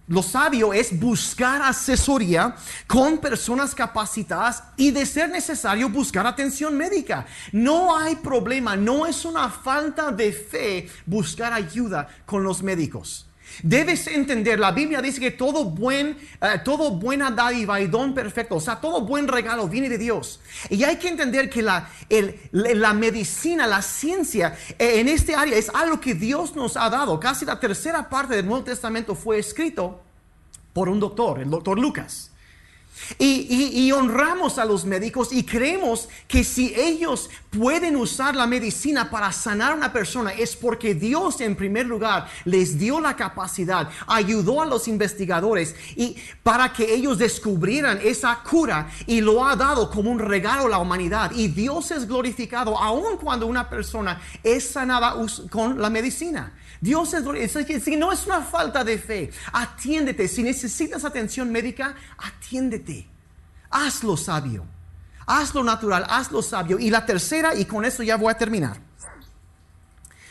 lo 0.07 0.23
sabio 0.23 0.73
es 0.73 0.99
buscar 0.99 1.61
asesoría 1.61 2.55
con 2.87 3.19
personas 3.19 3.75
capacitadas 3.75 4.63
y 4.75 4.89
de 4.89 5.05
ser 5.05 5.29
necesario 5.29 5.87
buscar 5.87 6.25
atención 6.25 6.75
médica. 6.75 7.27
No 7.51 7.95
hay 7.95 8.15
problema, 8.15 8.75
no 8.75 9.05
es 9.05 9.23
una 9.23 9.49
falta 9.49 10.11
de 10.11 10.33
fe 10.33 10.89
buscar 11.05 11.53
ayuda 11.53 12.09
con 12.25 12.43
los 12.43 12.63
médicos. 12.63 13.27
Debes 13.63 14.07
entender, 14.07 14.59
la 14.59 14.71
Biblia 14.71 15.01
dice 15.01 15.19
que 15.19 15.31
todo 15.31 15.65
buen, 15.65 16.17
eh, 16.41 16.59
todo 16.63 16.91
buena 16.91 17.31
dádiva 17.31 17.79
y 17.79 17.87
don 17.87 18.13
perfecto, 18.13 18.55
o 18.55 18.61
sea, 18.61 18.79
todo 18.79 19.01
buen 19.01 19.27
regalo 19.27 19.67
viene 19.67 19.89
de 19.89 19.97
Dios. 19.97 20.39
Y 20.69 20.83
hay 20.83 20.97
que 20.97 21.09
entender 21.09 21.49
que 21.49 21.61
la, 21.61 21.89
la 22.51 22.93
medicina, 22.93 23.67
la 23.67 23.81
ciencia 23.81 24.57
eh, 24.79 24.99
en 24.99 25.07
este 25.07 25.35
área 25.35 25.57
es 25.57 25.69
algo 25.69 25.99
que 25.99 26.13
Dios 26.13 26.55
nos 26.55 26.77
ha 26.77 26.89
dado. 26.89 27.19
Casi 27.19 27.45
la 27.45 27.59
tercera 27.59 28.09
parte 28.09 28.35
del 28.35 28.45
Nuevo 28.45 28.63
Testamento 28.63 29.15
fue 29.15 29.39
escrito 29.39 30.01
por 30.73 30.89
un 30.89 30.99
doctor, 30.99 31.39
el 31.39 31.49
doctor 31.49 31.79
Lucas. 31.79 32.30
Y, 33.19 33.91
honramos 33.91 34.57
a 34.57 34.65
los 34.65 34.85
médicos 34.85 35.33
y 35.33 35.43
creemos 35.43 36.07
que 36.27 36.43
si 36.43 36.73
ellos 36.75 37.29
pueden 37.49 37.95
usar 37.97 38.35
la 38.35 38.47
medicina 38.47 39.09
para 39.09 39.31
sanar 39.31 39.73
a 39.73 39.75
una 39.75 39.91
persona 39.91 40.31
es 40.31 40.55
porque 40.55 40.95
Dios 40.95 41.41
en 41.41 41.55
primer 41.55 41.85
lugar 41.85 42.27
les 42.45 42.79
dio 42.79 43.01
la 43.01 43.15
capacidad, 43.15 43.89
ayudó 44.07 44.61
a 44.61 44.65
los 44.65 44.87
investigadores 44.87 45.75
y 45.95 46.15
para 46.41 46.71
que 46.71 46.93
ellos 46.93 47.17
descubrieran 47.17 47.99
esa 48.01 48.39
cura 48.49 48.89
y 49.05 49.19
lo 49.19 49.45
ha 49.45 49.55
dado 49.55 49.89
como 49.89 50.09
un 50.09 50.19
regalo 50.19 50.65
a 50.65 50.69
la 50.69 50.79
humanidad. 50.79 51.31
Y 51.35 51.49
Dios 51.49 51.91
es 51.91 52.07
glorificado 52.07 52.77
aun 52.77 53.17
cuando 53.17 53.45
una 53.45 53.69
persona 53.69 54.21
es 54.41 54.69
sanada 54.69 55.15
con 55.49 55.81
la 55.81 55.89
medicina. 55.89 56.53
Dios 56.81 57.13
es 57.13 57.23
glorificado. 57.23 57.79
Si 57.79 57.95
no 57.95 58.11
es 58.11 58.25
una 58.25 58.41
falta 58.41 58.83
de 58.83 58.97
fe, 58.97 59.31
atiéndete. 59.53 60.27
Si 60.27 60.41
necesitas 60.41 61.05
atención 61.05 61.51
médica, 61.51 61.95
atiéndete. 62.17 63.07
Hazlo 63.69 64.17
sabio. 64.17 64.65
Hazlo 65.27 65.63
natural, 65.63 66.05
hazlo 66.09 66.41
sabio. 66.41 66.79
Y 66.79 66.89
la 66.89 67.05
tercera, 67.05 67.53
y 67.55 67.65
con 67.65 67.85
eso 67.85 68.01
ya 68.01 68.17
voy 68.17 68.31
a 68.31 68.37
terminar. 68.37 68.81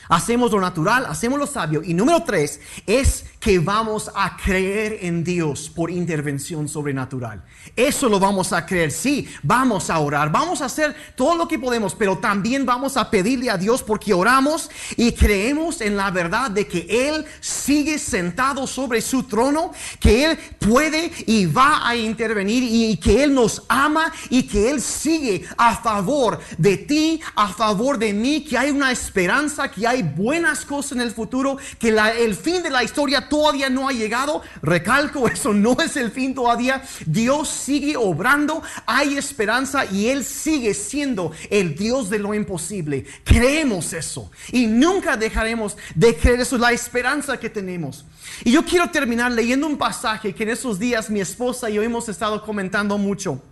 Hacemos 0.08 0.50
lo 0.50 0.60
natural, 0.60 1.06
hacemos 1.06 1.38
lo 1.38 1.46
sabio. 1.46 1.82
Y 1.84 1.94
número 1.94 2.24
tres 2.24 2.60
es 2.84 3.26
que 3.40 3.58
vamos 3.58 4.10
a 4.14 4.36
creer 4.36 4.98
en 5.00 5.24
Dios 5.24 5.70
por 5.74 5.90
intervención 5.90 6.68
sobrenatural. 6.68 7.42
Eso 7.74 8.08
lo 8.08 8.20
vamos 8.20 8.52
a 8.52 8.66
creer, 8.66 8.90
sí, 8.90 9.26
vamos 9.42 9.88
a 9.88 9.98
orar, 9.98 10.30
vamos 10.30 10.60
a 10.60 10.66
hacer 10.66 10.94
todo 11.16 11.34
lo 11.34 11.48
que 11.48 11.58
podemos, 11.58 11.94
pero 11.94 12.18
también 12.18 12.66
vamos 12.66 12.98
a 12.98 13.10
pedirle 13.10 13.48
a 13.48 13.56
Dios 13.56 13.82
porque 13.82 14.12
oramos 14.12 14.70
y 14.96 15.12
creemos 15.12 15.80
en 15.80 15.96
la 15.96 16.10
verdad 16.10 16.50
de 16.50 16.66
que 16.66 16.86
Él 17.08 17.24
sigue 17.40 17.98
sentado 17.98 18.66
sobre 18.66 19.00
su 19.00 19.22
trono, 19.22 19.72
que 19.98 20.26
Él 20.26 20.38
puede 20.58 21.10
y 21.26 21.46
va 21.46 21.88
a 21.88 21.96
intervenir 21.96 22.62
y 22.62 22.98
que 22.98 23.24
Él 23.24 23.32
nos 23.32 23.62
ama 23.68 24.12
y 24.28 24.42
que 24.42 24.70
Él 24.70 24.82
sigue 24.82 25.46
a 25.56 25.76
favor 25.76 26.40
de 26.58 26.76
ti, 26.76 27.20
a 27.34 27.48
favor 27.48 27.96
de 27.96 28.12
mí, 28.12 28.44
que 28.44 28.58
hay 28.58 28.70
una 28.70 28.92
esperanza, 28.92 29.70
que 29.70 29.86
hay 29.86 30.02
buenas 30.02 30.66
cosas 30.66 30.92
en 30.92 31.00
el 31.00 31.12
futuro, 31.12 31.56
que 31.78 31.88
el 31.88 32.34
fin 32.34 32.62
de 32.62 32.68
la 32.68 32.84
historia 32.84 33.28
todavía 33.30 33.70
no 33.70 33.88
ha 33.88 33.92
llegado, 33.92 34.42
recalco, 34.60 35.26
eso 35.32 35.54
no 35.54 35.78
es 35.82 35.96
el 35.96 36.10
fin 36.10 36.34
todavía. 36.34 36.82
Dios 37.06 37.48
sigue 37.48 37.96
obrando, 37.96 38.62
hay 38.84 39.16
esperanza 39.16 39.86
y 39.86 40.08
Él 40.08 40.22
sigue 40.22 40.74
siendo 40.74 41.32
el 41.48 41.74
Dios 41.74 42.10
de 42.10 42.18
lo 42.18 42.34
imposible. 42.34 43.06
Creemos 43.24 43.94
eso 43.94 44.30
y 44.52 44.66
nunca 44.66 45.16
dejaremos 45.16 45.78
de 45.94 46.14
creer 46.14 46.40
eso, 46.40 46.58
la 46.58 46.72
esperanza 46.72 47.40
que 47.40 47.48
tenemos. 47.48 48.04
Y 48.44 48.52
yo 48.52 48.62
quiero 48.64 48.90
terminar 48.90 49.32
leyendo 49.32 49.66
un 49.66 49.78
pasaje 49.78 50.34
que 50.34 50.42
en 50.42 50.50
esos 50.50 50.78
días 50.78 51.08
mi 51.08 51.20
esposa 51.20 51.70
y 51.70 51.74
yo 51.74 51.82
hemos 51.82 52.08
estado 52.10 52.42
comentando 52.42 52.98
mucho. 52.98 53.42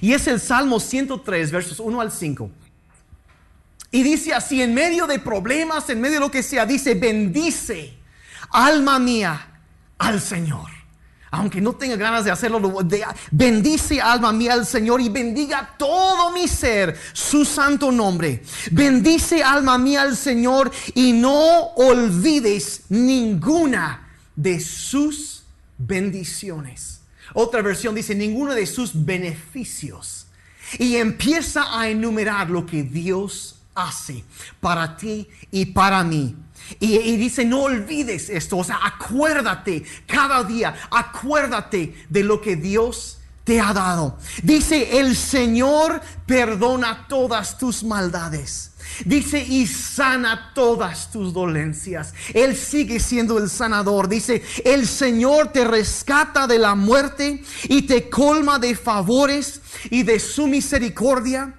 Y 0.00 0.12
es 0.12 0.26
el 0.26 0.40
Salmo 0.40 0.80
103, 0.80 1.50
versos 1.50 1.80
1 1.80 2.00
al 2.00 2.10
5. 2.10 2.50
Y 3.90 4.02
dice 4.02 4.32
así, 4.32 4.62
en 4.62 4.72
medio 4.72 5.06
de 5.06 5.18
problemas, 5.18 5.88
en 5.90 6.00
medio 6.00 6.14
de 6.14 6.20
lo 6.20 6.30
que 6.30 6.42
sea, 6.42 6.64
dice, 6.64 6.94
bendice, 6.94 7.92
alma 8.52 8.98
mía, 8.98 9.48
al 9.98 10.20
Señor. 10.20 10.70
Aunque 11.34 11.62
no 11.62 11.72
tenga 11.72 11.96
ganas 11.96 12.26
de 12.26 12.30
hacerlo, 12.30 12.60
bendice 13.30 14.02
alma 14.02 14.34
mía 14.34 14.52
al 14.52 14.66
Señor 14.66 15.00
y 15.00 15.08
bendiga 15.08 15.74
todo 15.78 16.30
mi 16.30 16.46
ser 16.46 16.94
su 17.14 17.46
santo 17.46 17.90
nombre. 17.90 18.42
Bendice 18.70 19.42
alma 19.42 19.78
mía 19.78 20.02
al 20.02 20.14
Señor 20.14 20.70
y 20.94 21.14
no 21.14 21.68
olvides 21.76 22.82
ninguna 22.90 24.10
de 24.36 24.60
sus 24.60 25.44
bendiciones. 25.78 27.00
Otra 27.32 27.62
versión 27.62 27.94
dice 27.94 28.14
ninguno 28.14 28.54
de 28.54 28.66
sus 28.66 28.92
beneficios. 29.06 30.26
Y 30.78 30.96
empieza 30.96 31.78
a 31.78 31.88
enumerar 31.88 32.50
lo 32.50 32.66
que 32.66 32.82
Dios 32.82 33.56
hace 33.74 34.22
para 34.60 34.96
ti 34.96 35.28
y 35.50 35.66
para 35.66 36.04
mí. 36.04 36.36
Y, 36.80 37.16
dice, 37.16 37.44
no 37.44 37.62
olvides 37.62 38.30
esto, 38.30 38.58
o 38.58 38.64
sea, 38.64 38.80
acuérdate 38.82 39.84
cada 40.06 40.42
día, 40.44 40.74
acuérdate 40.90 41.94
de 42.08 42.24
lo 42.24 42.40
que 42.40 42.56
Dios 42.56 43.18
te 43.44 43.60
ha 43.60 43.72
dado. 43.72 44.18
Dice, 44.42 44.98
el 44.98 45.16
Señor 45.16 46.00
perdona 46.26 47.06
todas 47.08 47.58
tus 47.58 47.82
maldades. 47.82 48.72
Dice, 49.04 49.42
y 49.42 49.66
sana 49.66 50.52
todas 50.54 51.10
tus 51.10 51.32
dolencias. 51.32 52.14
Él 52.34 52.56
sigue 52.56 53.00
siendo 53.00 53.38
el 53.38 53.48
sanador. 53.48 54.08
Dice, 54.08 54.42
el 54.64 54.86
Señor 54.86 55.48
te 55.48 55.64
rescata 55.64 56.46
de 56.46 56.58
la 56.58 56.74
muerte 56.74 57.42
y 57.64 57.82
te 57.82 58.10
colma 58.10 58.58
de 58.58 58.74
favores 58.74 59.60
y 59.90 60.02
de 60.02 60.20
su 60.20 60.46
misericordia. 60.46 61.54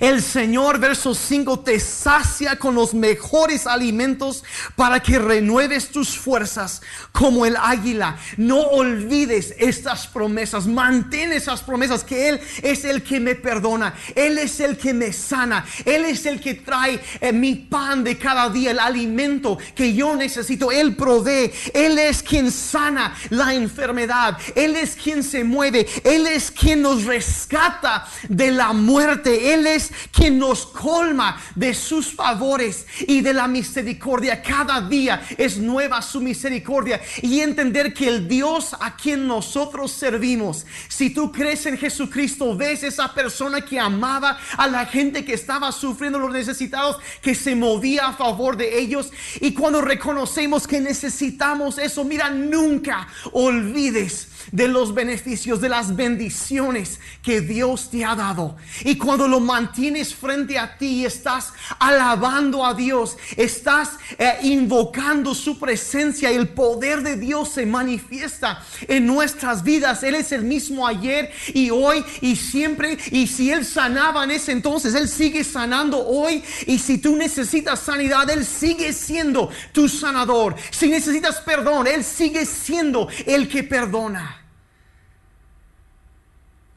El 0.00 0.22
Señor, 0.22 0.78
verso 0.78 1.14
5, 1.14 1.60
te 1.60 1.80
sacia 1.80 2.56
con 2.56 2.74
los 2.74 2.94
mejores 2.94 3.66
alimentos 3.66 4.44
para 4.76 5.00
que 5.00 5.18
renueves 5.18 5.88
tus 5.88 6.16
fuerzas 6.16 6.80
como 7.12 7.44
el 7.44 7.56
águila. 7.56 8.16
No 8.36 8.60
olvides 8.60 9.54
estas 9.58 10.06
promesas, 10.06 10.66
mantén 10.66 11.32
esas 11.32 11.62
promesas 11.62 12.04
que 12.04 12.28
Él 12.28 12.40
es 12.62 12.84
el 12.84 13.02
que 13.02 13.18
me 13.18 13.34
perdona, 13.34 13.94
Él 14.14 14.38
es 14.38 14.60
el 14.60 14.76
que 14.76 14.94
me 14.94 15.12
sana, 15.12 15.64
Él 15.84 16.04
es 16.04 16.26
el 16.26 16.40
que 16.40 16.54
trae 16.54 17.00
eh, 17.20 17.32
mi 17.32 17.54
pan 17.56 18.04
de 18.04 18.16
cada 18.16 18.48
día, 18.48 18.70
el 18.70 18.78
alimento 18.78 19.58
que 19.74 19.92
yo 19.92 20.14
necesito, 20.14 20.70
Él 20.70 20.94
provee, 20.94 21.50
Él 21.74 21.98
es 21.98 22.22
quien 22.22 22.50
sana 22.52 23.14
la 23.30 23.54
enfermedad, 23.54 24.38
Él 24.54 24.76
es 24.76 24.94
quien 24.94 25.22
se 25.22 25.42
mueve, 25.42 25.86
Él 26.04 26.26
es 26.26 26.50
quien 26.50 26.82
nos 26.82 27.04
rescata 27.04 28.06
de 28.28 28.50
la 28.50 28.72
muerte, 28.72 29.52
Él 29.54 29.66
quien 30.12 30.38
nos 30.38 30.66
colma 30.66 31.40
de 31.54 31.74
sus 31.74 32.12
favores 32.12 32.86
y 33.06 33.20
de 33.20 33.34
la 33.34 33.48
misericordia. 33.48 34.42
Cada 34.42 34.80
día 34.80 35.22
es 35.36 35.58
nueva 35.58 36.02
su 36.02 36.20
misericordia. 36.20 37.00
Y 37.22 37.40
entender 37.40 37.94
que 37.94 38.08
el 38.08 38.28
Dios 38.28 38.74
a 38.80 38.96
quien 38.96 39.26
nosotros 39.26 39.92
servimos, 39.92 40.66
si 40.88 41.10
tú 41.10 41.30
crees 41.30 41.66
en 41.66 41.78
Jesucristo, 41.78 42.56
ves 42.56 42.82
esa 42.82 43.12
persona 43.12 43.60
que 43.60 43.78
amaba 43.78 44.38
a 44.56 44.66
la 44.66 44.86
gente 44.86 45.24
que 45.24 45.34
estaba 45.34 45.72
sufriendo 45.72 46.18
los 46.18 46.32
necesitados, 46.32 46.96
que 47.22 47.34
se 47.34 47.54
movía 47.54 48.08
a 48.08 48.12
favor 48.12 48.56
de 48.56 48.78
ellos. 48.78 49.12
Y 49.40 49.52
cuando 49.52 49.80
reconocemos 49.80 50.66
que 50.66 50.80
necesitamos 50.80 51.78
eso, 51.78 52.04
mira, 52.04 52.30
nunca 52.30 53.08
olvides 53.32 54.29
de 54.52 54.68
los 54.68 54.94
beneficios, 54.94 55.60
de 55.60 55.68
las 55.68 55.94
bendiciones 55.96 57.00
que 57.22 57.40
Dios 57.40 57.90
te 57.90 58.04
ha 58.04 58.14
dado. 58.14 58.56
Y 58.84 58.96
cuando 58.96 59.28
lo 59.28 59.40
mantienes 59.40 60.14
frente 60.14 60.58
a 60.58 60.76
ti, 60.76 61.04
estás 61.04 61.52
alabando 61.78 62.64
a 62.64 62.74
Dios, 62.74 63.16
estás 63.36 63.90
eh, 64.18 64.38
invocando 64.42 65.34
su 65.34 65.58
presencia, 65.58 66.30
el 66.30 66.48
poder 66.48 67.02
de 67.02 67.16
Dios 67.16 67.50
se 67.50 67.66
manifiesta 67.66 68.62
en 68.88 69.06
nuestras 69.06 69.62
vidas. 69.62 70.02
Él 70.02 70.14
es 70.14 70.32
el 70.32 70.42
mismo 70.42 70.86
ayer 70.86 71.30
y 71.54 71.70
hoy 71.70 72.04
y 72.20 72.36
siempre. 72.36 72.98
Y 73.10 73.26
si 73.26 73.50
Él 73.50 73.64
sanaba 73.64 74.24
en 74.24 74.32
ese 74.32 74.52
entonces, 74.52 74.94
Él 74.94 75.08
sigue 75.08 75.44
sanando 75.44 76.04
hoy. 76.06 76.42
Y 76.66 76.78
si 76.78 76.98
tú 76.98 77.16
necesitas 77.16 77.80
sanidad, 77.80 78.28
Él 78.30 78.44
sigue 78.44 78.92
siendo 78.92 79.50
tu 79.72 79.88
sanador. 79.88 80.56
Si 80.70 80.88
necesitas 80.88 81.40
perdón, 81.40 81.86
Él 81.86 82.04
sigue 82.04 82.46
siendo 82.46 83.08
el 83.26 83.48
que 83.48 83.62
perdona 83.62 84.39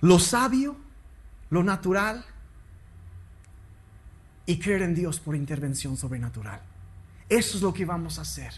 lo 0.04 0.20
sabio, 0.20 0.76
lo 1.50 1.64
natural 1.64 2.26
y 4.46 4.60
creer 4.60 4.82
en 4.82 4.94
Dios 4.94 5.18
por 5.22 5.34
intervención 5.34 5.96
sobrenatural. 5.96 6.60
Eso 7.30 7.56
es 7.56 7.64
lo 7.64 7.74
que 7.74 7.86
vamos 7.86 8.20
a 8.20 8.24
hacer. 8.24 8.54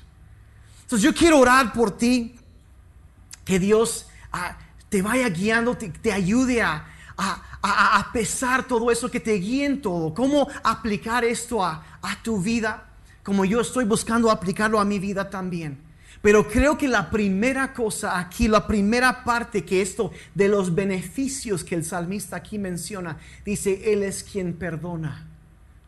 Entonces 0.81 1.03
yo 1.03 1.13
quiero 1.13 1.39
orar 1.39 1.71
por 1.71 1.95
ti, 1.95 2.35
que 3.43 3.59
Dios 3.59 4.07
ah, 4.31 4.57
te 4.89 5.03
vaya 5.03 5.29
guiando, 5.29 5.77
te, 5.77 6.11
ayude 6.11 6.63
a, 6.63 6.87
a, 7.15 8.09
pesar 8.11 8.65
todo 8.65 8.89
eso, 8.89 9.11
que 9.11 9.19
te 9.19 9.33
guíe 9.33 9.65
en 9.65 9.83
todo, 9.83 10.15
cómo 10.15 10.47
aplicar 10.63 11.23
esto 11.23 11.63
a 11.63 11.83
tu 12.23 12.41
vida, 12.41 12.89
como 13.23 13.45
yo 13.45 13.61
estoy 13.61 13.85
buscando 13.85 14.31
aplicarlo 14.31 14.79
a 14.79 14.85
mi 14.85 14.97
vida 14.97 15.29
también. 15.29 15.84
Pero 16.25 16.47
creo 16.47 16.75
que 16.75 16.87
la 16.87 17.11
primera 17.11 17.71
cosa 17.71 18.17
aquí, 18.17 18.47
la 18.47 18.65
primera 18.65 19.23
parte 19.23 19.63
que 19.63 19.83
esto 19.83 20.11
de 20.33 20.47
los 20.47 20.73
beneficios 20.73 21.63
que 21.63 21.75
el 21.75 21.85
salmista 21.85 22.37
aquí 22.37 22.57
menciona, 22.57 23.19
dice, 23.45 23.93
Él 23.93 24.01
es 24.01 24.23
quien 24.23 24.53
perdona 24.55 25.27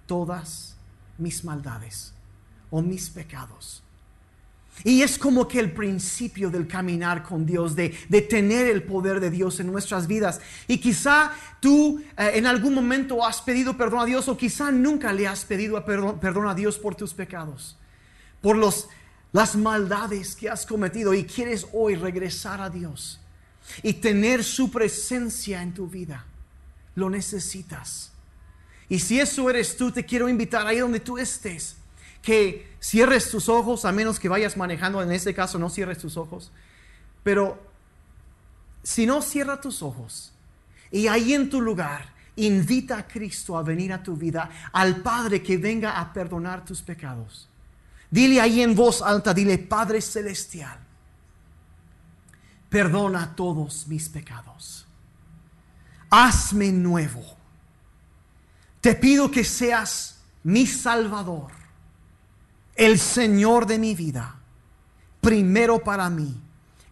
todas 0.05 0.77
mis 1.17 1.43
maldades 1.43 2.13
o 2.69 2.83
mis 2.83 3.09
pecados. 3.09 3.81
Y 4.83 5.01
es 5.01 5.17
como 5.17 5.47
que 5.47 5.59
el 5.59 5.71
principio 5.71 6.51
del 6.51 6.67
caminar 6.67 7.23
con 7.23 7.43
Dios, 7.43 7.75
de, 7.75 7.89
tener 8.29 8.67
el 8.67 8.83
poder 8.83 9.19
de 9.19 9.31
Dios 9.31 9.59
en 9.59 9.71
nuestras 9.71 10.05
vidas. 10.05 10.39
Y 10.67 10.77
quizá 10.77 11.31
tú 11.59 11.99
eh, 12.15 12.33
en 12.35 12.45
algún 12.45 12.75
momento 12.75 13.25
has 13.25 13.41
pedido 13.41 13.75
perdón 13.75 14.01
a 14.01 14.05
Dios 14.05 14.27
o 14.27 14.37
quizá 14.37 14.69
nunca 14.69 15.11
le 15.13 15.27
has 15.27 15.45
pedido 15.45 15.83
perdón, 15.83 16.19
perdón 16.19 16.47
a 16.47 16.53
Dios 16.53 16.77
por 16.77 16.93
tus 16.93 17.15
pecados, 17.15 17.75
por 18.39 18.55
los 18.55 18.87
las 19.37 19.55
maldades 19.55 20.35
que 20.35 20.49
has 20.49 20.65
cometido 20.65 21.13
y 21.13 21.23
quieres 21.23 21.67
hoy 21.71 21.93
regresar 21.93 22.59
a 22.59 22.71
Dios 22.71 23.19
y 23.83 23.93
tener 23.93 24.43
su 24.43 24.71
presencia 24.71 25.61
en 25.61 25.75
tu 25.75 25.87
vida, 25.87 26.25
lo 26.95 27.07
necesitas. 27.07 28.11
Y 28.89 28.97
si 28.97 29.19
eso 29.19 29.47
eres 29.47 29.77
tú, 29.77 29.91
te 29.91 30.03
quiero 30.03 30.27
invitar 30.27 30.65
ahí 30.65 30.79
donde 30.79 31.01
tú 31.01 31.19
estés, 31.19 31.75
que 32.23 32.75
cierres 32.81 33.29
tus 33.29 33.47
ojos, 33.47 33.85
a 33.85 33.91
menos 33.91 34.19
que 34.19 34.27
vayas 34.27 34.57
manejando, 34.57 35.03
en 35.03 35.11
este 35.11 35.35
caso 35.35 35.59
no 35.59 35.69
cierres 35.69 35.99
tus 35.99 36.17
ojos, 36.17 36.51
pero 37.21 37.61
si 38.81 39.05
no 39.05 39.21
cierra 39.21 39.61
tus 39.61 39.83
ojos 39.83 40.33
y 40.89 41.05
ahí 41.05 41.35
en 41.35 41.47
tu 41.47 41.61
lugar, 41.61 42.11
invita 42.37 42.97
a 42.97 43.07
Cristo 43.07 43.55
a 43.55 43.61
venir 43.61 43.93
a 43.93 44.01
tu 44.01 44.15
vida, 44.15 44.49
al 44.71 45.03
Padre 45.03 45.43
que 45.43 45.57
venga 45.57 45.99
a 45.99 46.11
perdonar 46.11 46.65
tus 46.65 46.81
pecados. 46.81 47.47
Dile 48.09 48.39
ahí 48.39 48.61
en 48.61 48.75
voz 48.75 49.01
alta, 49.01 49.33
dile, 49.33 49.57
Padre 49.57 50.01
Celestial, 50.01 50.79
perdona 52.69 53.35
todos 53.35 53.87
mis 53.87 54.07
pecados. 54.07 54.87
Hazme 56.09 56.71
nuevo. 56.71 57.21
Te 58.79 58.95
pido 58.95 59.29
que 59.29 59.43
seas 59.43 60.21
mi 60.43 60.65
Salvador, 60.65 61.51
el 62.75 62.97
Señor 62.97 63.65
de 63.65 63.77
mi 63.77 63.93
vida, 63.93 64.35
primero 65.19 65.83
para 65.83 66.09
mí 66.09 66.41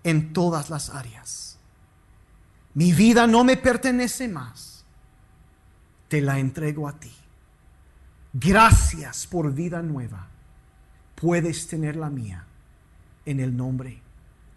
en 0.04 0.34
todas 0.34 0.70
las 0.70 0.90
áreas. 0.90 1.58
Mi 2.74 2.92
vida 2.92 3.26
no 3.26 3.46
me 3.46 3.56
pertenece 3.56 4.28
más. 4.28 4.84
Te 6.10 6.20
la 6.22 6.40
entrego 6.40 6.90
a 6.90 7.00
ti. 7.00 7.16
Gracias 8.34 9.26
por 9.28 9.54
vida 9.54 9.82
nueva 9.82 10.35
puedes 11.16 11.68
tener 11.68 11.96
la 11.96 12.10
mía 12.10 12.46
en 13.26 13.40
el 13.40 13.56
nombre 13.56 14.02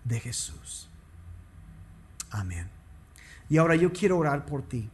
de 0.05 0.21
Jesús. 0.21 0.89
Amén. 2.31 2.69
Y 3.49 3.57
ahora 3.57 3.77
yo 3.77 3.93
quiero 3.93 4.19
orar 4.19 4.45
por 4.45 4.63
ti. 4.63 4.89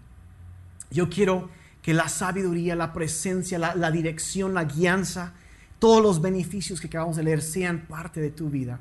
Yo 0.91 1.09
quiero 1.09 1.51
que 1.83 1.93
la 1.93 2.09
sabiduría, 2.09 2.77
la 2.77 2.93
presencia, 2.93 3.59
la, 3.59 3.91
dirección, 3.91 4.55
la 4.55 4.65
guianza 4.65 5.35
todos 5.79 6.03
los 6.03 6.23
beneficios 6.23 6.81
que 6.81 6.87
acabamos 6.87 7.17
de 7.17 7.25
leer 7.25 7.43
sean 7.43 7.87
parte 7.87 8.21
de 8.21 8.31
tu 8.31 8.49
vida. 8.49 8.81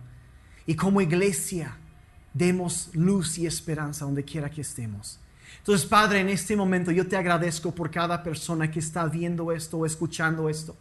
Y 0.65 0.75
como 0.75 1.01
iglesia, 1.01 1.75
demos 2.33 2.91
luz 2.93 3.37
y 3.37 3.45
esperanza 3.45 4.05
donde 4.05 4.23
quiera 4.23 4.49
que 4.49 4.61
estemos. 4.61 5.19
Entonces, 5.57 5.85
Padre, 5.85 6.21
en 6.21 6.29
este 6.29 6.55
momento 6.55 6.91
yo 6.91 7.05
te 7.05 7.17
agradezco 7.17 7.75
por 7.75 7.91
cada 7.91 8.23
persona 8.23 8.71
que 8.71 8.79
está 8.79 9.05
viendo 9.07 9.51
esto 9.51 9.79
o 9.79 9.85
escuchando 9.85 10.47
esto. 10.47 10.77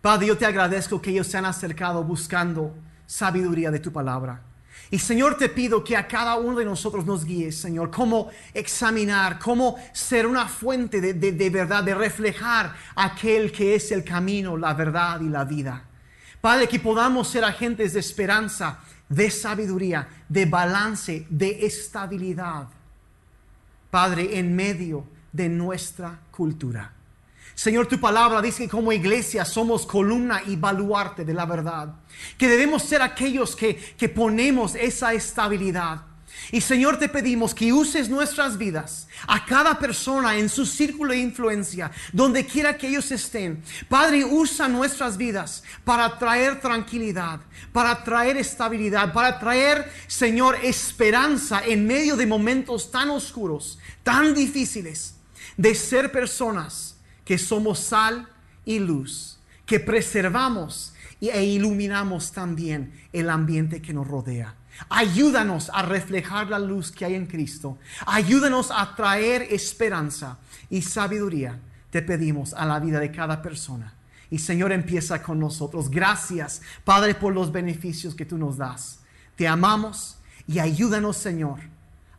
Padre, 0.00 0.28
yo 0.28 0.38
te 0.38 0.46
agradezco 0.46 1.02
que 1.02 1.10
ellos 1.10 1.26
se 1.26 1.36
han 1.36 1.44
acercado 1.44 2.04
buscando 2.04 2.74
sabiduría 3.06 3.70
de 3.70 3.80
tu 3.80 3.92
palabra. 3.92 4.42
Y 4.90 4.98
Señor, 4.98 5.36
te 5.36 5.48
pido 5.48 5.84
que 5.84 5.96
a 5.96 6.06
cada 6.06 6.36
uno 6.36 6.58
de 6.58 6.64
nosotros 6.64 7.04
nos 7.04 7.24
guíes, 7.24 7.60
Señor, 7.60 7.90
cómo 7.90 8.30
examinar, 8.54 9.38
cómo 9.38 9.76
ser 9.92 10.26
una 10.26 10.46
fuente 10.46 11.00
de, 11.00 11.14
de, 11.14 11.50
verdad, 11.50 11.84
de 11.84 11.94
reflejar 11.94 12.74
aquel 12.94 13.52
que 13.52 13.74
es 13.74 13.92
el 13.92 14.04
camino, 14.04 14.56
la 14.56 14.72
verdad 14.74 15.20
y 15.20 15.28
la 15.28 15.44
vida. 15.44 15.84
Padre, 16.40 16.68
que 16.68 16.80
podamos 16.80 17.28
ser 17.28 17.44
agentes 17.44 17.92
de 17.92 18.00
esperanza, 18.00 18.78
de 19.08 19.30
sabiduría, 19.30 20.08
de 20.28 20.46
balance, 20.46 21.26
de 21.28 21.66
estabilidad. 21.66 22.68
Padre, 23.90 24.38
en 24.38 24.54
medio 24.54 25.04
de 25.32 25.48
nuestra 25.48 26.20
cultura. 26.30 26.94
Señor, 27.58 27.88
tu 27.88 27.98
palabra 27.98 28.40
dice 28.40 28.62
que 28.62 28.68
como 28.68 28.92
iglesia 28.92 29.44
somos 29.44 29.84
columna 29.84 30.42
y 30.46 30.54
baluarte 30.54 31.24
de 31.24 31.34
la 31.34 31.44
verdad. 31.44 31.92
Que 32.38 32.46
debemos 32.46 32.84
ser 32.84 33.02
aquellos 33.02 33.56
que, 33.56 33.74
que 33.74 34.08
ponemos 34.08 34.76
esa 34.76 35.12
estabilidad. 35.12 36.02
Y 36.52 36.60
Señor, 36.60 37.00
te 37.00 37.08
pedimos 37.08 37.56
que 37.56 37.72
uses 37.72 38.08
nuestras 38.08 38.58
vidas, 38.58 39.08
a 39.26 39.44
cada 39.44 39.76
persona 39.76 40.36
en 40.36 40.48
su 40.48 40.64
círculo 40.64 41.10
de 41.10 41.18
influencia, 41.18 41.90
donde 42.12 42.46
quiera 42.46 42.78
que 42.78 42.86
ellos 42.86 43.10
estén. 43.10 43.60
Padre, 43.88 44.24
usa 44.24 44.68
nuestras 44.68 45.16
vidas 45.16 45.64
para 45.82 46.16
traer 46.16 46.60
tranquilidad, 46.60 47.40
para 47.72 48.04
traer 48.04 48.36
estabilidad, 48.36 49.12
para 49.12 49.36
traer, 49.40 49.92
Señor, 50.06 50.56
esperanza 50.62 51.60
en 51.66 51.88
medio 51.88 52.14
de 52.14 52.24
momentos 52.24 52.92
tan 52.92 53.10
oscuros, 53.10 53.80
tan 54.04 54.32
difíciles, 54.32 55.16
de 55.56 55.74
ser 55.74 56.12
personas 56.12 56.94
que 57.28 57.36
somos 57.36 57.80
sal 57.80 58.26
y 58.64 58.78
luz, 58.78 59.38
que 59.66 59.78
preservamos 59.78 60.94
e 61.20 61.44
iluminamos 61.44 62.32
también 62.32 62.90
el 63.12 63.28
ambiente 63.28 63.82
que 63.82 63.92
nos 63.92 64.08
rodea. 64.08 64.54
Ayúdanos 64.88 65.70
a 65.74 65.82
reflejar 65.82 66.48
la 66.48 66.58
luz 66.58 66.90
que 66.90 67.04
hay 67.04 67.16
en 67.16 67.26
Cristo. 67.26 67.76
Ayúdanos 68.06 68.70
a 68.70 68.96
traer 68.96 69.42
esperanza 69.50 70.38
y 70.70 70.80
sabiduría, 70.80 71.60
te 71.90 72.00
pedimos, 72.00 72.54
a 72.54 72.64
la 72.64 72.80
vida 72.80 72.98
de 72.98 73.12
cada 73.12 73.42
persona. 73.42 73.92
Y 74.30 74.38
Señor, 74.38 74.72
empieza 74.72 75.22
con 75.22 75.38
nosotros. 75.38 75.90
Gracias, 75.90 76.62
Padre, 76.82 77.14
por 77.14 77.34
los 77.34 77.52
beneficios 77.52 78.14
que 78.14 78.24
tú 78.24 78.38
nos 78.38 78.56
das. 78.56 79.00
Te 79.36 79.46
amamos 79.46 80.16
y 80.46 80.60
ayúdanos, 80.60 81.18
Señor, 81.18 81.60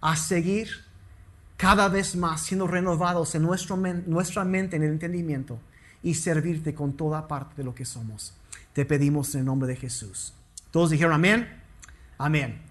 a 0.02 0.16
seguir 0.16 0.70
cada 1.60 1.90
vez 1.90 2.16
más 2.16 2.40
siendo 2.40 2.68
renovados 2.68 3.36
en 3.36 3.42
nuestro, 3.42 3.76
nuestra 3.76 4.46
mente, 4.46 4.78
en 4.78 4.84
el 4.84 4.92
entendimiento 4.92 5.60
y 6.02 6.14
servirte 6.14 6.74
con 6.74 6.94
toda 6.94 7.28
parte 7.28 7.56
de 7.58 7.66
lo 7.66 7.76
que 7.76 7.84
somos. 7.84 8.34
Te 8.72 8.86
pedimos 8.86 9.36
en 9.36 9.42
el 9.42 9.46
nombre 9.46 9.68
de 9.68 9.76
Jesús. 9.76 10.34
Todos 10.72 10.90
dijeron 10.90 11.12
amén. 11.12 11.50
Amén. 12.18 12.62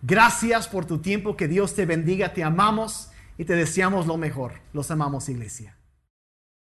Gracias 0.00 0.68
por 0.68 0.84
tu 0.84 0.98
tiempo. 0.98 1.36
Que 1.36 1.48
Dios 1.48 1.74
te 1.74 1.86
bendiga. 1.86 2.32
Te 2.32 2.44
amamos 2.44 3.10
y 3.36 3.44
te 3.46 3.56
deseamos 3.56 4.06
lo 4.06 4.16
mejor. 4.16 4.52
Los 4.72 4.92
amamos, 4.92 5.28
iglesia. 5.28 5.74